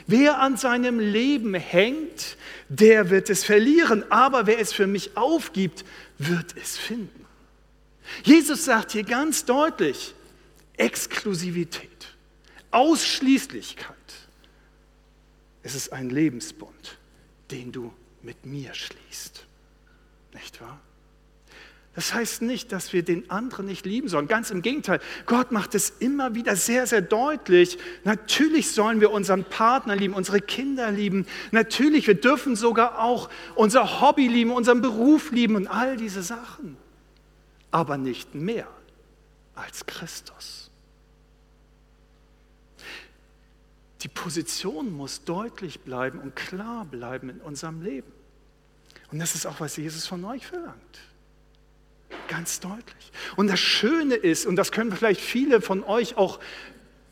Wer 0.07 0.41
an 0.41 0.57
seinem 0.57 0.99
Leben 0.99 1.55
hängt, 1.55 2.37
der 2.69 3.11
wird 3.11 3.31
es 3.31 3.45
verlieren, 3.45 4.11
aber 4.11 4.47
wer 4.47 4.59
es 4.59 4.73
für 4.73 4.87
mich 4.87 5.17
aufgibt, 5.17 5.85
wird 6.19 6.57
es 6.57 6.76
finden. 6.76 7.26
Jesus 8.23 8.64
sagt 8.64 8.93
hier 8.93 9.05
ganz 9.05 9.45
deutlich, 9.45 10.14
Exklusivität, 10.76 12.17
Ausschließlichkeit. 12.71 13.95
Es 15.62 15.75
ist 15.75 15.93
ein 15.93 16.11
Lebensbund, 16.11 16.99
den 17.50 17.73
du 17.73 17.93
mit 18.23 18.45
mir 18.45 18.75
schließt. 18.75 19.47
Nicht 20.35 20.61
wahr? 20.61 20.81
Das 21.95 22.12
heißt 22.12 22.43
nicht, 22.43 22.73
dass 22.73 22.93
wir 22.93 23.05
den 23.05 23.31
anderen 23.31 23.67
nicht 23.67 23.87
lieben 23.87 24.09
sollen. 24.09 24.26
Ganz 24.26 24.50
im 24.50 24.62
Gegenteil. 24.62 25.00
Gott 25.26 25.53
macht 25.53 25.76
es 25.76 25.91
immer 25.91 26.35
wieder 26.35 26.57
sehr, 26.57 26.88
sehr 26.88 27.03
deutlich. 27.03 27.79
Natürlich 28.03 28.73
sollen 28.73 29.00
wir 29.00 29.12
unseren 29.12 29.45
Partner 29.45 29.95
lieben, 29.95 30.12
unsere 30.12 30.41
Kinder 30.41 30.91
lieben. 30.91 31.25
Natürlich, 31.53 32.09
wir 32.09 32.17
dürfen 32.21 32.57
sogar 32.57 32.99
auch 32.99 33.31
unser 33.55 34.00
Hobby 34.00 34.26
lieben, 34.26 34.50
unseren 34.50 34.81
Beruf 34.81 35.31
lieben 35.31 35.55
und 35.55 35.69
all 35.69 35.97
diese 35.97 36.25
Sachen. 36.25 36.76
Aber 37.71 37.97
nicht 37.97 38.35
mehr 38.35 38.67
als 39.55 39.87
Christus. 39.87 40.64
die 44.05 44.09
Position 44.09 44.93
muss 44.93 45.25
deutlich 45.25 45.81
bleiben 45.81 46.19
und 46.19 46.37
klar 46.37 46.85
bleiben 46.85 47.31
in 47.31 47.41
unserem 47.41 47.81
Leben. 47.81 48.12
Und 49.11 49.19
das 49.19 49.35
ist 49.35 49.47
auch, 49.47 49.61
was 49.61 49.77
Jesus 49.77 50.07
von 50.07 50.25
euch 50.25 50.47
verlangt. 50.47 51.01
Ganz 52.29 52.61
deutlich. 52.61 53.13
Und 53.37 53.49
das 53.49 53.61
Schöne 53.61 54.15
ist, 54.15 54.47
und 54.47 54.57
das 54.57 54.73
können 54.73 54.93
vielleicht 54.93 55.21
viele 55.21 55.61
von 55.61 55.85
euch 55.85 56.17
auch 56.17 56.41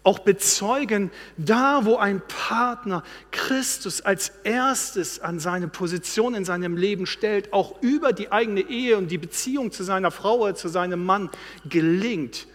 auch 0.04 0.20
bezeugen, 0.20 1.10
da 1.36 1.84
wo 1.84 1.96
ein 1.96 2.22
Partner 2.26 3.04
Christus 3.30 4.00
als 4.00 4.30
erstes 4.42 5.20
an 5.20 5.38
seine 5.38 5.68
Position 5.68 6.34
in 6.34 6.44
seinem 6.44 6.76
Leben 6.76 7.06
stellt, 7.06 7.52
auch 7.52 7.80
über 7.82 8.12
die 8.12 8.32
eigene 8.32 8.62
Ehe 8.62 8.96
und 8.96 9.08
die 9.08 9.18
Beziehung 9.18 9.70
zu 9.70 9.84
seiner 9.84 10.10
Frau 10.10 10.40
oder 10.40 10.54
zu 10.54 10.68
seinem 10.68 11.04
Mann, 11.04 11.30
gelingt 11.68 12.48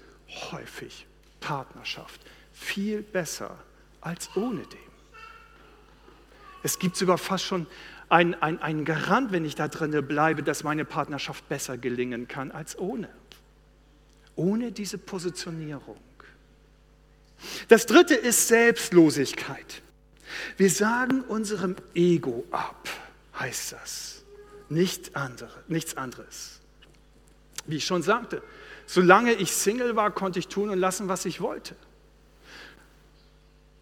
häufig 0.51 1.05
Partnerschaft 1.39 2.19
viel 2.51 3.01
besser 3.01 3.57
als 4.01 4.29
ohne 4.35 4.63
dem. 4.63 4.79
Es 6.63 6.79
gibt 6.79 6.97
sogar 6.97 7.17
fast 7.17 7.45
schon 7.45 7.65
einen, 8.09 8.35
einen 8.35 8.85
Garant, 8.85 9.31
wenn 9.31 9.45
ich 9.45 9.55
da 9.55 9.67
drin 9.67 10.05
bleibe, 10.07 10.43
dass 10.43 10.63
meine 10.63 10.85
Partnerschaft 10.85 11.47
besser 11.49 11.77
gelingen 11.77 12.27
kann 12.27 12.51
als 12.51 12.77
ohne. 12.77 13.09
Ohne 14.35 14.71
diese 14.71 14.97
Positionierung. 14.97 15.97
Das 17.67 17.85
dritte 17.85 18.15
ist 18.15 18.47
Selbstlosigkeit. 18.47 19.81
Wir 20.57 20.69
sagen 20.69 21.21
unserem 21.21 21.75
Ego 21.93 22.45
ab, 22.51 22.89
heißt 23.39 23.73
das. 23.73 24.23
Nicht 24.69 25.15
andere, 25.15 25.63
nichts 25.67 25.95
anderes. 25.95 26.59
Wie 27.65 27.77
ich 27.77 27.85
schon 27.85 28.03
sagte, 28.03 28.41
solange 28.85 29.33
ich 29.33 29.51
Single 29.51 29.95
war, 29.95 30.11
konnte 30.11 30.39
ich 30.39 30.47
tun 30.47 30.69
und 30.69 30.79
lassen, 30.79 31.07
was 31.07 31.25
ich 31.25 31.41
wollte. 31.41 31.75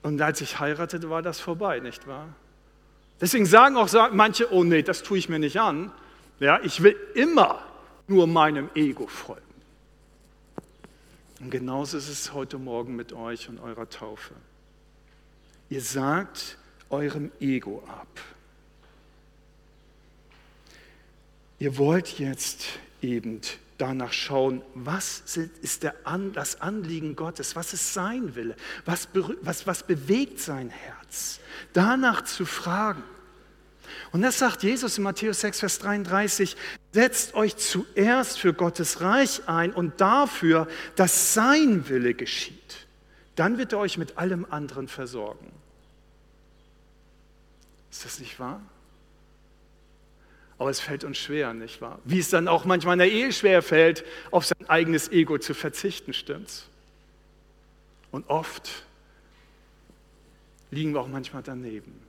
Und 0.03 0.21
als 0.21 0.41
ich 0.41 0.59
heiratete, 0.59 1.09
war 1.09 1.21
das 1.21 1.39
vorbei, 1.39 1.79
nicht 1.79 2.07
wahr? 2.07 2.29
Deswegen 3.21 3.45
sagen 3.45 3.77
auch 3.77 3.89
manche, 4.11 4.51
oh 4.51 4.63
nee, 4.63 4.83
das 4.83 5.03
tue 5.03 5.17
ich 5.17 5.29
mir 5.29 5.39
nicht 5.39 5.59
an. 5.59 5.91
Ja, 6.39 6.59
ich 6.63 6.83
will 6.83 6.95
immer 7.13 7.63
nur 8.07 8.27
meinem 8.27 8.69
Ego 8.75 9.07
folgen. 9.07 9.41
Und 11.39 11.49
genauso 11.49 11.97
ist 11.97 12.09
es 12.09 12.33
heute 12.33 12.57
Morgen 12.57 12.95
mit 12.95 13.13
euch 13.13 13.47
und 13.49 13.59
eurer 13.59 13.89
Taufe. 13.89 14.33
Ihr 15.69 15.81
sagt 15.81 16.57
eurem 16.89 17.31
Ego 17.39 17.83
ab. 17.87 18.07
Ihr 21.57 21.77
wollt 21.77 22.19
jetzt 22.19 22.65
eben 23.01 23.41
danach 23.77 24.13
schauen, 24.13 24.61
was 24.73 25.37
ist 25.61 25.83
der 25.83 25.95
An, 26.05 26.33
das 26.33 26.61
Anliegen 26.61 27.15
Gottes, 27.15 27.55
was 27.55 27.73
ist 27.73 27.93
sein 27.93 28.35
Wille, 28.35 28.55
was, 28.85 29.09
was, 29.41 29.67
was 29.67 29.83
bewegt 29.83 30.39
sein 30.39 30.69
Herz. 30.69 31.39
Danach 31.73 32.23
zu 32.23 32.45
fragen. 32.45 33.03
Und 34.11 34.21
das 34.21 34.39
sagt 34.39 34.63
Jesus 34.63 34.97
in 34.97 35.03
Matthäus 35.03 35.41
6, 35.41 35.59
Vers 35.59 35.79
33, 35.79 36.55
setzt 36.91 37.33
euch 37.33 37.57
zuerst 37.57 38.39
für 38.39 38.53
Gottes 38.53 39.01
Reich 39.01 39.47
ein 39.47 39.73
und 39.73 39.99
dafür, 39.99 40.67
dass 40.95 41.33
sein 41.33 41.87
Wille 41.89 42.13
geschieht. 42.13 42.87
Dann 43.35 43.57
wird 43.57 43.73
er 43.73 43.79
euch 43.79 43.97
mit 43.97 44.17
allem 44.17 44.45
anderen 44.49 44.87
versorgen. 44.87 45.51
Ist 47.91 48.05
das 48.05 48.19
nicht 48.19 48.39
wahr? 48.39 48.61
Aber 50.57 50.69
es 50.69 50.79
fällt 50.79 51.03
uns 51.03 51.17
schwer, 51.17 51.53
nicht 51.53 51.81
wahr? 51.81 51.99
Wie 52.05 52.19
es 52.19 52.29
dann 52.29 52.47
auch 52.47 52.65
manchmal 52.65 52.93
in 52.93 52.99
der 52.99 53.11
Ehe 53.11 53.33
schwer 53.33 53.61
fällt, 53.61 54.05
auf 54.31 54.45
sein 54.45 54.69
eigenes 54.69 55.11
Ego 55.11 55.37
zu 55.37 55.53
verzichten, 55.53 56.13
stimmt's? 56.13 56.67
Und 58.11 58.29
oft 58.29 58.85
liegen 60.71 60.93
wir 60.93 61.01
auch 61.01 61.09
manchmal 61.09 61.43
daneben. 61.43 61.99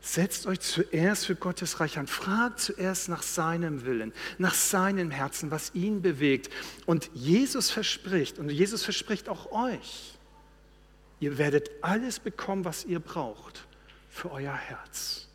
Setzt 0.00 0.46
euch 0.46 0.60
zuerst 0.60 1.26
für 1.26 1.34
Gottes 1.34 1.80
Reich 1.80 1.98
an. 1.98 2.06
Fragt 2.06 2.60
zuerst 2.60 3.08
nach 3.08 3.22
seinem 3.22 3.84
Willen, 3.84 4.12
nach 4.38 4.54
seinem 4.54 5.10
Herzen, 5.10 5.50
was 5.50 5.74
ihn 5.74 6.02
bewegt. 6.02 6.50
Und 6.86 7.10
Jesus 7.14 7.70
verspricht, 7.70 8.38
und 8.38 8.50
Jesus 8.50 8.82
verspricht 8.82 9.28
auch 9.28 9.52
euch, 9.52 10.18
ihr 11.20 11.36
werdet 11.36 11.70
alles 11.82 12.18
bekommen, 12.18 12.64
was 12.64 12.84
ihr 12.84 13.00
braucht 13.00 13.66
für 14.10 14.30
euer 14.30 14.54
Herz 14.54 15.28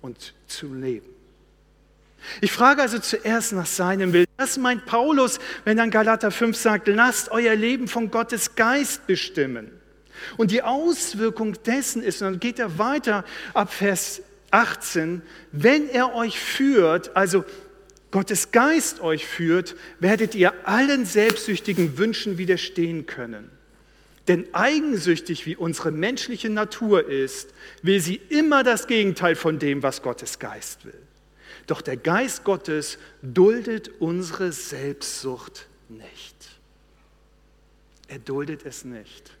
und 0.00 0.34
zum 0.46 0.80
Leben. 0.80 1.06
Ich 2.40 2.52
frage 2.52 2.82
also 2.82 2.98
zuerst 2.98 3.52
nach 3.52 3.66
seinem 3.66 4.12
Willen. 4.12 4.26
Das 4.36 4.56
meint 4.58 4.86
Paulus, 4.86 5.38
wenn 5.64 5.76
dann 5.76 5.90
Galater 5.90 6.30
5 6.30 6.56
sagt, 6.56 6.88
lasst 6.88 7.30
euer 7.30 7.54
Leben 7.54 7.88
von 7.88 8.10
Gottes 8.10 8.54
Geist 8.56 9.06
bestimmen. 9.06 9.70
Und 10.36 10.50
die 10.50 10.62
Auswirkung 10.62 11.62
dessen 11.64 12.02
ist, 12.02 12.22
und 12.22 12.28
dann 12.28 12.40
geht 12.40 12.58
er 12.58 12.78
weiter 12.78 13.24
ab 13.54 13.72
Vers 13.72 14.22
18, 14.50 15.22
wenn 15.52 15.88
er 15.88 16.14
euch 16.14 16.38
führt, 16.38 17.16
also 17.16 17.44
Gottes 18.10 18.50
Geist 18.50 19.00
euch 19.00 19.26
führt, 19.26 19.76
werdet 20.00 20.34
ihr 20.34 20.54
allen 20.66 21.04
selbstsüchtigen 21.04 21.98
Wünschen 21.98 22.38
widerstehen 22.38 23.06
können. 23.06 23.50
Denn 24.28 24.52
eigensüchtig 24.52 25.46
wie 25.46 25.56
unsere 25.56 25.92
menschliche 25.92 26.50
Natur 26.50 27.08
ist, 27.08 27.54
will 27.82 28.00
sie 28.00 28.16
immer 28.28 28.64
das 28.64 28.86
Gegenteil 28.86 29.36
von 29.36 29.58
dem, 29.58 29.82
was 29.82 30.02
Gottes 30.02 30.38
Geist 30.38 30.84
will. 30.84 31.00
Doch 31.66 31.80
der 31.80 31.96
Geist 31.96 32.44
Gottes 32.44 32.98
duldet 33.22 33.90
unsere 34.00 34.52
Selbstsucht 34.52 35.66
nicht. 35.88 36.34
Er 38.08 38.18
duldet 38.18 38.64
es 38.64 38.84
nicht. 38.84 39.32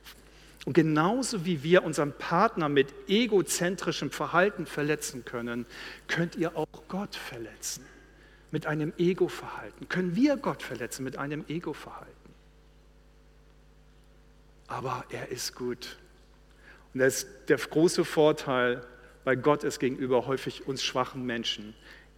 Und 0.64 0.72
genauso 0.72 1.44
wie 1.44 1.62
wir 1.62 1.84
unseren 1.84 2.12
Partner 2.12 2.68
mit 2.68 2.92
egozentrischem 3.06 4.10
Verhalten 4.10 4.66
verletzen 4.66 5.24
können, 5.24 5.64
könnt 6.08 6.34
ihr 6.34 6.56
auch 6.56 6.66
Gott 6.88 7.14
verletzen 7.14 7.84
mit 8.50 8.66
einem 8.66 8.92
Ego-Verhalten. 8.98 9.88
Können 9.88 10.16
wir 10.16 10.36
Gott 10.36 10.62
verletzen 10.62 11.04
mit 11.04 11.16
einem 11.18 11.44
Ego-Verhalten. 11.46 12.25
Aber 14.68 15.04
er 15.10 15.28
ist 15.28 15.54
gut. 15.54 15.98
Und 16.92 17.00
das 17.00 17.18
ist 17.18 17.28
der 17.48 17.58
große 17.58 18.04
Vorteil 18.04 18.86
bei 19.26 19.34
Gott 19.34 19.64
ist 19.64 19.80
gegenüber 19.80 20.28
häufig 20.28 20.68
uns 20.68 20.84
schwachen 20.84 21.26
Menschen. 21.26 21.74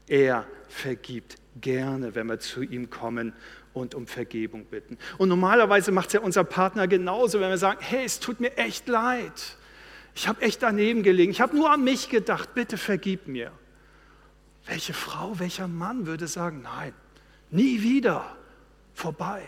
Er 0.09 0.47
vergibt 0.69 1.37
gerne, 1.59 2.15
wenn 2.15 2.27
wir 2.27 2.39
zu 2.39 2.61
ihm 2.63 2.91
kommen 2.91 3.33
und 3.73 3.95
um 3.95 4.07
Vergebung 4.07 4.67
bitten. 4.67 4.99
Und 5.17 5.31
normalerweise 5.31 5.91
macht 5.91 6.09
es 6.09 6.13
ja 6.13 6.21
unser 6.21 6.45
Partner 6.45 6.87
genauso, 6.87 7.41
wenn 7.41 7.49
wir 7.49 7.57
sagen, 7.57 7.79
hey, 7.81 8.05
es 8.05 8.21
tut 8.21 8.41
mir 8.41 8.55
echt 8.59 8.89
leid. 8.89 9.57
Ich 10.15 10.29
habe 10.29 10.43
echt 10.43 10.63
daneben 10.63 11.03
gelegen. 11.03 11.31
Ich 11.31 11.41
habe 11.41 11.57
nur 11.57 11.71
an 11.71 11.83
mich 11.83 12.11
gedacht. 12.11 12.53
Bitte 12.55 12.77
vergib 12.77 13.27
mir. 13.27 13.53
Welche 14.67 14.93
Frau, 14.93 15.39
welcher 15.39 15.67
Mann 15.67 16.07
würde 16.07 16.27
sagen, 16.27 16.61
nein, 16.61 16.93
nie 17.51 17.81
wieder, 17.81 18.37
vorbei. 18.93 19.43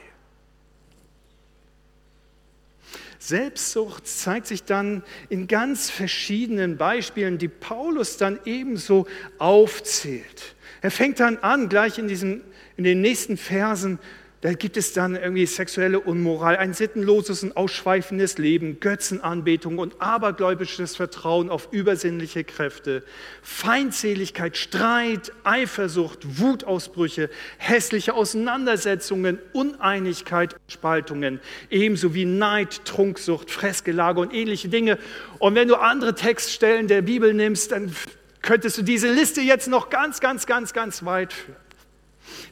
Selbstsucht 3.22 4.06
zeigt 4.06 4.46
sich 4.46 4.64
dann 4.64 5.04
in 5.28 5.46
ganz 5.46 5.90
verschiedenen 5.90 6.78
Beispielen, 6.78 7.36
die 7.36 7.48
Paulus 7.48 8.16
dann 8.16 8.40
ebenso 8.46 9.06
aufzählt. 9.36 10.56
Er 10.80 10.90
fängt 10.90 11.20
dann 11.20 11.36
an, 11.36 11.68
gleich 11.68 11.98
in, 11.98 12.08
diesen, 12.08 12.42
in 12.78 12.84
den 12.84 13.02
nächsten 13.02 13.36
Versen, 13.36 13.98
da 14.42 14.54
gibt 14.54 14.78
es 14.78 14.94
dann 14.94 15.16
irgendwie 15.16 15.44
sexuelle 15.44 16.00
Unmoral, 16.00 16.56
ein 16.56 16.72
sittenloses 16.72 17.42
und 17.42 17.58
ausschweifendes 17.58 18.38
Leben, 18.38 18.80
Götzenanbetung 18.80 19.76
und 19.76 20.00
abergläubisches 20.00 20.96
Vertrauen 20.96 21.50
auf 21.50 21.68
übersinnliche 21.72 22.42
Kräfte, 22.44 23.02
Feindseligkeit, 23.42 24.56
Streit, 24.56 25.32
Eifersucht, 25.44 26.40
Wutausbrüche, 26.40 27.28
hässliche 27.58 28.14
Auseinandersetzungen, 28.14 29.38
Uneinigkeit 29.52 30.56
Spaltungen, 30.68 31.40
ebenso 31.68 32.14
wie 32.14 32.24
Neid, 32.24 32.86
Trunksucht, 32.86 33.50
Fressgelage 33.50 34.20
und 34.20 34.32
ähnliche 34.32 34.70
Dinge. 34.70 34.98
Und 35.38 35.54
wenn 35.54 35.68
du 35.68 35.74
andere 35.74 36.14
Textstellen 36.14 36.88
der 36.88 37.02
Bibel 37.02 37.34
nimmst, 37.34 37.72
dann 37.72 37.94
könntest 38.40 38.78
du 38.78 38.82
diese 38.82 39.12
Liste 39.12 39.42
jetzt 39.42 39.68
noch 39.68 39.90
ganz, 39.90 40.20
ganz, 40.20 40.46
ganz, 40.46 40.72
ganz 40.72 41.04
weit 41.04 41.34
führen. 41.34 41.69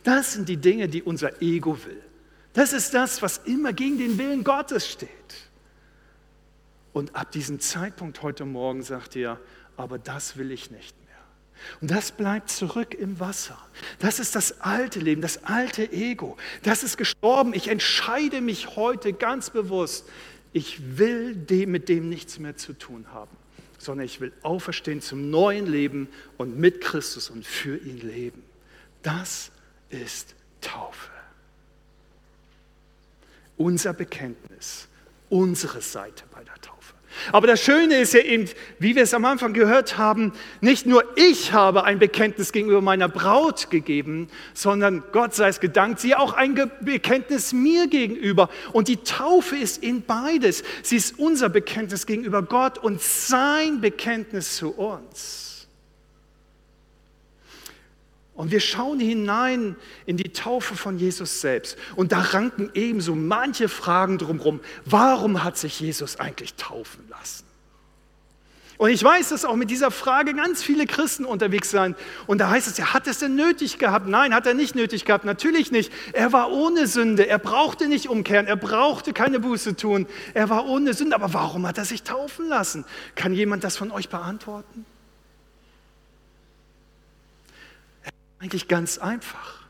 Das 0.03 0.33
sind 0.33 0.49
die 0.49 0.57
Dinge, 0.57 0.89
die 0.89 1.03
unser 1.03 1.43
Ego 1.43 1.79
will. 1.85 2.03
Das 2.53 2.73
ist 2.73 2.95
das, 2.95 3.23
was 3.23 3.39
immer 3.39 3.73
gegen 3.73 3.99
den 3.99 4.19
Willen 4.19 4.45
Gottes 4.45 4.89
steht. 4.89 5.09
Und 6.93 7.15
ab 7.15 7.31
diesem 7.33 7.61
Zeitpunkt 7.61 8.23
heute 8.23 8.45
Morgen 8.45 8.83
sagt 8.83 9.15
er, 9.17 9.39
aber 9.77 9.99
das 9.99 10.37
will 10.37 10.51
ich 10.51 10.71
nicht 10.71 10.97
mehr. 11.07 11.17
Und 11.81 11.91
das 11.91 12.13
bleibt 12.13 12.51
zurück 12.51 12.95
im 12.95 13.21
Wasser. 13.21 13.59
Das 13.99 14.19
ist 14.19 14.35
das 14.35 14.61
alte 14.61 14.99
Leben, 14.99 15.23
das 15.23 15.45
alte 15.45 15.93
Ego. 15.93 16.37
Das 16.63 16.83
ist 16.83 16.97
gestorben. 16.97 17.53
Ich 17.55 17.69
entscheide 17.69 18.41
mich 18.41 18.77
heute 18.77 19.13
ganz 19.13 19.51
bewusst, 19.51 20.09
ich 20.53 20.99
will 20.99 21.37
dem, 21.37 21.71
mit 21.71 21.89
dem 21.89 22.09
nichts 22.09 22.39
mehr 22.39 22.57
zu 22.57 22.73
tun 22.73 23.07
haben 23.13 23.37
sondern 23.79 24.05
ich 24.05 24.21
will 24.21 24.33
auferstehen 24.43 25.01
zum 25.01 25.31
neuen 25.31 25.67
Leben 25.67 26.09
und 26.37 26.59
mit 26.59 26.81
Christus 26.81 27.31
und 27.31 27.47
für 27.47 27.77
ihn 27.79 28.01
leben. 28.01 28.43
Das 29.03 29.53
ist 29.91 30.35
Taufe. 30.61 31.11
Unser 33.57 33.93
Bekenntnis, 33.93 34.89
unsere 35.29 35.81
Seite 35.81 36.25
bei 36.31 36.45
der 36.45 36.55
Taufe. 36.61 36.95
Aber 37.33 37.47
das 37.47 37.61
Schöne 37.61 37.97
ist 37.97 38.15
ja 38.15 38.21
eben, 38.21 38.49
wie 38.79 38.95
wir 38.95 39.03
es 39.03 39.15
am 39.15 39.25
Anfang 39.25 39.53
gehört 39.53 39.99
haben, 39.99 40.33
nicht 40.61 40.87
nur 40.87 41.05
ich 41.17 41.53
habe 41.53 41.85
ein 41.85 41.99
Bekenntnis 41.99 42.53
gegenüber 42.53 42.81
meiner 42.81 43.09
Braut 43.09 43.71
gegeben, 43.71 44.29
sondern 44.55 45.03
Gott 45.13 45.35
sei 45.35 45.49
es 45.49 45.61
gedankt, 45.61 46.01
sie 46.01 46.15
auch 46.15 46.35
ein 46.35 46.55
Bekenntnis 46.81 47.53
mir 47.53 47.89
gegenüber. 47.89 48.49
Und 48.73 48.89
die 48.89 48.99
Taufe 48.99 49.57
ist 49.57 49.83
in 49.83 50.03
beides. 50.03 50.63
Sie 50.83 50.97
ist 50.97 51.19
unser 51.19 51.49
Bekenntnis 51.49 52.07
gegenüber 52.07 52.43
Gott 52.43 52.79
und 52.79 53.01
sein 53.01 53.81
Bekenntnis 53.81 54.57
zu 54.57 54.71
uns. 54.71 55.48
Und 58.39 58.53
wir 58.53 58.61
schauen 58.61 59.01
hinein 59.01 59.75
in 60.07 60.17
die 60.17 60.33
Taufe 60.33 60.77
von 60.77 60.97
Jesus 60.97 61.41
selbst. 61.41 61.77
Und 61.97 62.13
da 62.13 62.21
ranken 62.21 62.71
ebenso 62.73 63.17
manche 63.17 63.69
Fragen 63.69 64.17
drumherum. 64.17 64.61
Warum 64.85 65.43
hat 65.43 65.59
sich 65.59 65.81
Jesus 65.81 66.21
eigentlich 66.21 66.55
taufen 66.55 67.05
lassen? 67.11 67.45
Und 68.77 68.91
ich 68.91 69.03
weiß, 69.03 69.31
dass 69.31 69.45
auch 69.45 69.57
mit 69.57 69.73
dieser 69.73 69.91
Frage 69.91 70.35
ganz 70.35 70.63
viele 70.63 70.87
Christen 70.87 71.25
unterwegs 71.25 71.71
sind. 71.71 71.97
Und 72.29 72.39
da 72.39 72.49
heißt 72.49 72.69
es, 72.69 72.79
ja, 72.79 72.95
hat 72.95 73.09
es 73.09 73.19
denn 73.19 73.35
nötig 73.35 73.81
gehabt? 73.81 74.07
Nein, 74.07 74.33
hat 74.33 74.47
er 74.47 74.55
nicht 74.55 74.77
nötig 74.77 75.05
gehabt. 75.05 75.25
Natürlich 75.25 75.73
nicht. 75.73 75.93
Er 76.13 76.33
war 76.33 76.53
ohne 76.53 76.87
Sünde. 76.87 77.27
Er 77.27 77.41
brauchte 77.41 77.89
nicht 77.89 78.09
umkehren. 78.09 78.47
Er 78.47 78.55
brauchte 78.55 79.13
keine 79.13 79.41
Buße 79.41 79.75
tun. 79.75 80.07
Er 80.33 80.49
war 80.49 80.69
ohne 80.69 80.95
Sünde. 80.95 81.17
Aber 81.17 81.35
warum 81.35 81.67
hat 81.67 81.77
er 81.77 81.85
sich 81.85 82.05
taufen 82.05 82.49
lassen? 82.49 82.85
Kann 83.17 83.35
jemand 83.35 83.65
das 83.65 83.77
von 83.77 83.91
euch 83.91 84.09
beantworten? 84.09 84.87
Eigentlich 88.39 88.69
ganz 88.69 88.99
einfach. 88.99 89.67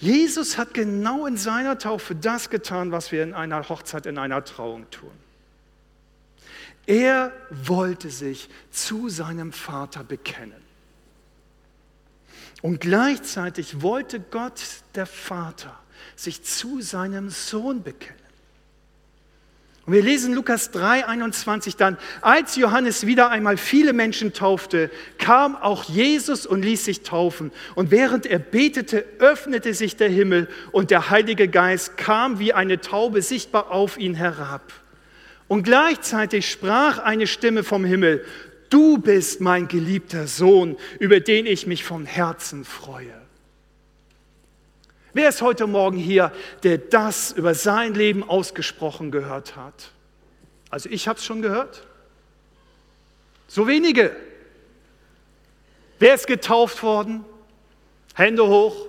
Jesus 0.00 0.58
hat 0.58 0.74
genau 0.74 1.26
in 1.26 1.36
seiner 1.36 1.78
Taufe 1.78 2.14
das 2.14 2.50
getan, 2.50 2.90
was 2.90 3.12
wir 3.12 3.22
in 3.22 3.34
einer 3.34 3.68
Hochzeit, 3.68 4.06
in 4.06 4.18
einer 4.18 4.44
Trauung 4.44 4.90
tun. 4.90 5.12
Er 6.86 7.32
wollte 7.50 8.10
sich 8.10 8.48
zu 8.70 9.08
seinem 9.08 9.52
Vater 9.52 10.04
bekennen. 10.04 10.62
Und 12.62 12.80
gleichzeitig 12.80 13.82
wollte 13.82 14.18
Gott, 14.20 14.62
der 14.94 15.06
Vater, 15.06 15.78
sich 16.16 16.42
zu 16.42 16.80
seinem 16.80 17.30
Sohn 17.30 17.82
bekennen. 17.82 18.27
Und 19.88 19.94
wir 19.94 20.02
lesen 20.02 20.34
Lukas 20.34 20.70
3, 20.72 21.06
21 21.06 21.76
dann, 21.76 21.96
als 22.20 22.56
Johannes 22.56 23.06
wieder 23.06 23.30
einmal 23.30 23.56
viele 23.56 23.94
Menschen 23.94 24.34
taufte, 24.34 24.90
kam 25.16 25.56
auch 25.56 25.84
Jesus 25.84 26.44
und 26.44 26.62
ließ 26.62 26.84
sich 26.84 27.04
taufen. 27.04 27.50
Und 27.74 27.90
während 27.90 28.26
er 28.26 28.38
betete, 28.38 29.02
öffnete 29.18 29.72
sich 29.72 29.96
der 29.96 30.10
Himmel 30.10 30.46
und 30.72 30.90
der 30.90 31.08
Heilige 31.08 31.48
Geist 31.48 31.96
kam 31.96 32.38
wie 32.38 32.52
eine 32.52 32.82
Taube 32.82 33.22
sichtbar 33.22 33.70
auf 33.70 33.96
ihn 33.96 34.12
herab. 34.12 34.74
Und 35.46 35.62
gleichzeitig 35.62 36.50
sprach 36.50 36.98
eine 36.98 37.26
Stimme 37.26 37.64
vom 37.64 37.86
Himmel, 37.86 38.26
du 38.68 38.98
bist 38.98 39.40
mein 39.40 39.68
geliebter 39.68 40.26
Sohn, 40.26 40.76
über 40.98 41.20
den 41.20 41.46
ich 41.46 41.66
mich 41.66 41.82
von 41.82 42.04
Herzen 42.04 42.66
freue. 42.66 43.17
Wer 45.18 45.30
ist 45.30 45.42
heute 45.42 45.66
Morgen 45.66 45.96
hier, 45.96 46.30
der 46.62 46.78
das 46.78 47.32
über 47.32 47.52
sein 47.52 47.92
Leben 47.94 48.22
ausgesprochen 48.22 49.10
gehört 49.10 49.56
hat? 49.56 49.90
Also 50.70 50.88
ich 50.90 51.08
habe 51.08 51.18
es 51.18 51.24
schon 51.24 51.42
gehört. 51.42 51.84
So 53.48 53.66
wenige. 53.66 54.14
Wer 55.98 56.14
ist 56.14 56.28
getauft 56.28 56.84
worden? 56.84 57.24
Hände 58.14 58.46
hoch. 58.46 58.86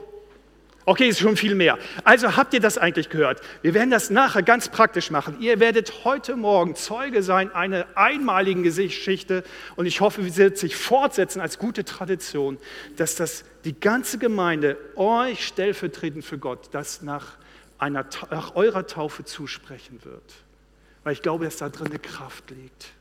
Okay, 0.86 1.10
ist 1.10 1.20
schon 1.20 1.38
viel 1.38 1.56
mehr. 1.56 1.78
Also 2.04 2.36
habt 2.36 2.54
ihr 2.54 2.60
das 2.60 2.78
eigentlich 2.78 3.10
gehört? 3.10 3.42
Wir 3.62 3.74
werden 3.74 3.92
das 3.92 4.10
nachher 4.10 4.42
ganz 4.42 4.70
praktisch 4.70 5.12
machen. 5.12 5.40
Ihr 5.40 5.60
werdet 5.60 6.04
heute 6.04 6.36
Morgen 6.36 6.76
Zeuge 6.76 7.22
sein 7.22 7.54
einer 7.54 7.86
einmaligen 7.96 8.64
Geschichte 8.64 9.44
und 9.76 9.86
ich 9.86 10.02
hoffe, 10.02 10.24
sie 10.24 10.38
wird 10.38 10.58
sich 10.58 10.76
fortsetzen 10.76 11.42
als 11.42 11.60
gute 11.60 11.84
Tradition, 11.86 12.58
dass 12.96 13.16
das 13.16 13.44
die 13.66 13.80
ganze 13.80 14.18
Gemeinde 14.18 14.78
euch 14.96 15.46
stellvertretend 15.46 16.26
für 16.26 16.38
Gott 16.38 16.70
das 16.72 17.02
nach, 17.02 17.38
einer, 17.78 18.06
nach 18.32 18.56
eurer 18.56 18.88
Taufe 18.88 19.26
zusprechen 19.26 20.00
wird. 20.04 20.34
Weil 21.04 21.14
ich 21.14 21.22
glaube, 21.22 21.46
dass 21.46 21.58
da 21.58 21.70
drin 21.70 21.88
eine 21.88 22.00
Kraft 22.00 22.50
liegt. 22.52 22.94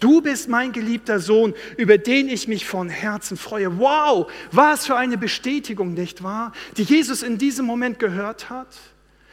Du 0.00 0.20
bist 0.20 0.48
mein 0.48 0.72
geliebter 0.72 1.20
Sohn, 1.20 1.54
über 1.76 1.98
den 1.98 2.28
ich 2.28 2.48
mich 2.48 2.66
von 2.66 2.88
Herzen 2.88 3.36
freue. 3.36 3.78
Wow, 3.78 4.30
was 4.52 4.86
für 4.86 4.96
eine 4.96 5.18
Bestätigung, 5.18 5.94
nicht 5.94 6.22
wahr? 6.22 6.52
Die 6.76 6.82
Jesus 6.82 7.22
in 7.22 7.38
diesem 7.38 7.66
Moment 7.66 7.98
gehört 7.98 8.50
hat. 8.50 8.68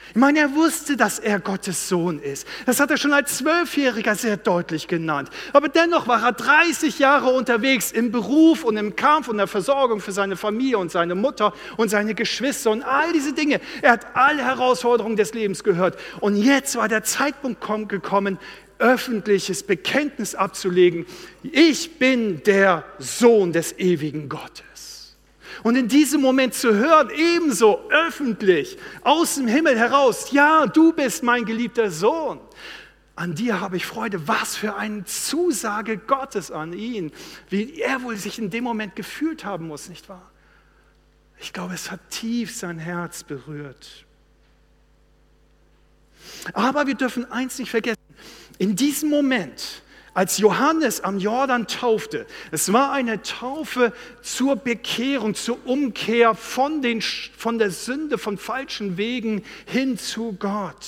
Ich 0.09 0.19
meine, 0.19 0.39
er 0.39 0.53
wusste, 0.53 0.95
dass 0.95 1.17
er 1.17 1.39
Gottes 1.39 1.89
Sohn 1.89 2.19
ist. 2.19 2.45
Das 2.67 2.79
hat 2.79 2.91
er 2.91 2.97
schon 2.97 3.13
als 3.13 3.37
Zwölfjähriger 3.37 4.13
sehr 4.13 4.37
deutlich 4.37 4.87
genannt. 4.87 5.29
Aber 5.53 5.69
dennoch 5.69 6.07
war 6.07 6.23
er 6.23 6.33
30 6.33 6.99
Jahre 6.99 7.31
unterwegs 7.31 7.91
im 7.91 8.11
Beruf 8.11 8.63
und 8.63 8.77
im 8.77 8.95
Kampf 8.95 9.27
und 9.27 9.37
der 9.37 9.47
Versorgung 9.47 10.01
für 10.01 10.11
seine 10.11 10.35
Familie 10.35 10.77
und 10.77 10.91
seine 10.91 11.15
Mutter 11.15 11.53
und 11.77 11.89
seine 11.89 12.13
Geschwister 12.13 12.69
und 12.69 12.83
all 12.83 13.11
diese 13.11 13.33
Dinge. 13.33 13.59
Er 13.81 13.93
hat 13.93 14.15
alle 14.15 14.43
Herausforderungen 14.43 15.15
des 15.15 15.33
Lebens 15.33 15.63
gehört. 15.63 15.97
Und 16.19 16.35
jetzt 16.35 16.75
war 16.75 16.89
der 16.89 17.03
Zeitpunkt 17.03 17.65
gekommen, 17.89 18.37
öffentliches 18.83 19.63
Bekenntnis 19.63 20.35
abzulegen, 20.35 21.05
ich 21.41 21.97
bin 21.97 22.43
der 22.43 22.83
Sohn 22.99 23.53
des 23.53 23.71
ewigen 23.79 24.27
Gottes. 24.27 25.15
Und 25.63 25.77
in 25.77 25.87
diesem 25.87 26.19
Moment 26.19 26.53
zu 26.53 26.75
hören, 26.75 27.09
ebenso 27.15 27.89
öffentlich, 27.89 28.77
aus 29.01 29.35
dem 29.35 29.47
Himmel 29.47 29.79
heraus, 29.79 30.31
ja, 30.31 30.67
du 30.67 30.91
bist 30.91 31.23
mein 31.23 31.45
geliebter 31.45 31.89
Sohn. 31.89 32.39
An 33.15 33.35
dir 33.35 33.61
habe 33.61 33.77
ich 33.77 33.85
Freude. 33.85 34.27
Was 34.27 34.57
für 34.57 34.75
eine 34.75 35.05
Zusage 35.05 35.97
Gottes 35.97 36.51
an 36.51 36.73
ihn, 36.73 37.11
wie 37.49 37.79
er 37.79 38.03
wohl 38.03 38.17
sich 38.17 38.39
in 38.39 38.49
dem 38.49 38.65
Moment 38.65 38.95
gefühlt 38.95 39.45
haben 39.45 39.67
muss, 39.67 39.87
nicht 39.87 40.09
wahr? 40.09 40.31
Ich 41.39 41.53
glaube, 41.53 41.75
es 41.75 41.89
hat 41.91 42.01
tief 42.09 42.53
sein 42.53 42.79
Herz 42.79 43.23
berührt. 43.23 44.05
Aber 46.53 46.87
wir 46.87 46.95
dürfen 46.95 47.31
eins 47.31 47.59
nicht 47.59 47.71
vergessen. 47.71 48.02
In 48.57 48.75
diesem 48.75 49.09
Moment, 49.09 49.83
als 50.13 50.37
Johannes 50.37 51.01
am 51.01 51.17
Jordan 51.17 51.67
taufte, 51.67 52.27
es 52.51 52.71
war 52.71 52.91
eine 52.91 53.21
Taufe 53.23 53.93
zur 54.21 54.55
Bekehrung, 54.55 55.33
zur 55.33 55.65
Umkehr 55.65 56.35
von, 56.35 56.81
den, 56.81 57.01
von 57.01 57.57
der 57.57 57.71
Sünde, 57.71 58.17
von 58.17 58.37
falschen 58.37 58.97
Wegen 58.97 59.43
hin 59.65 59.97
zu 59.97 60.33
Gott. 60.33 60.85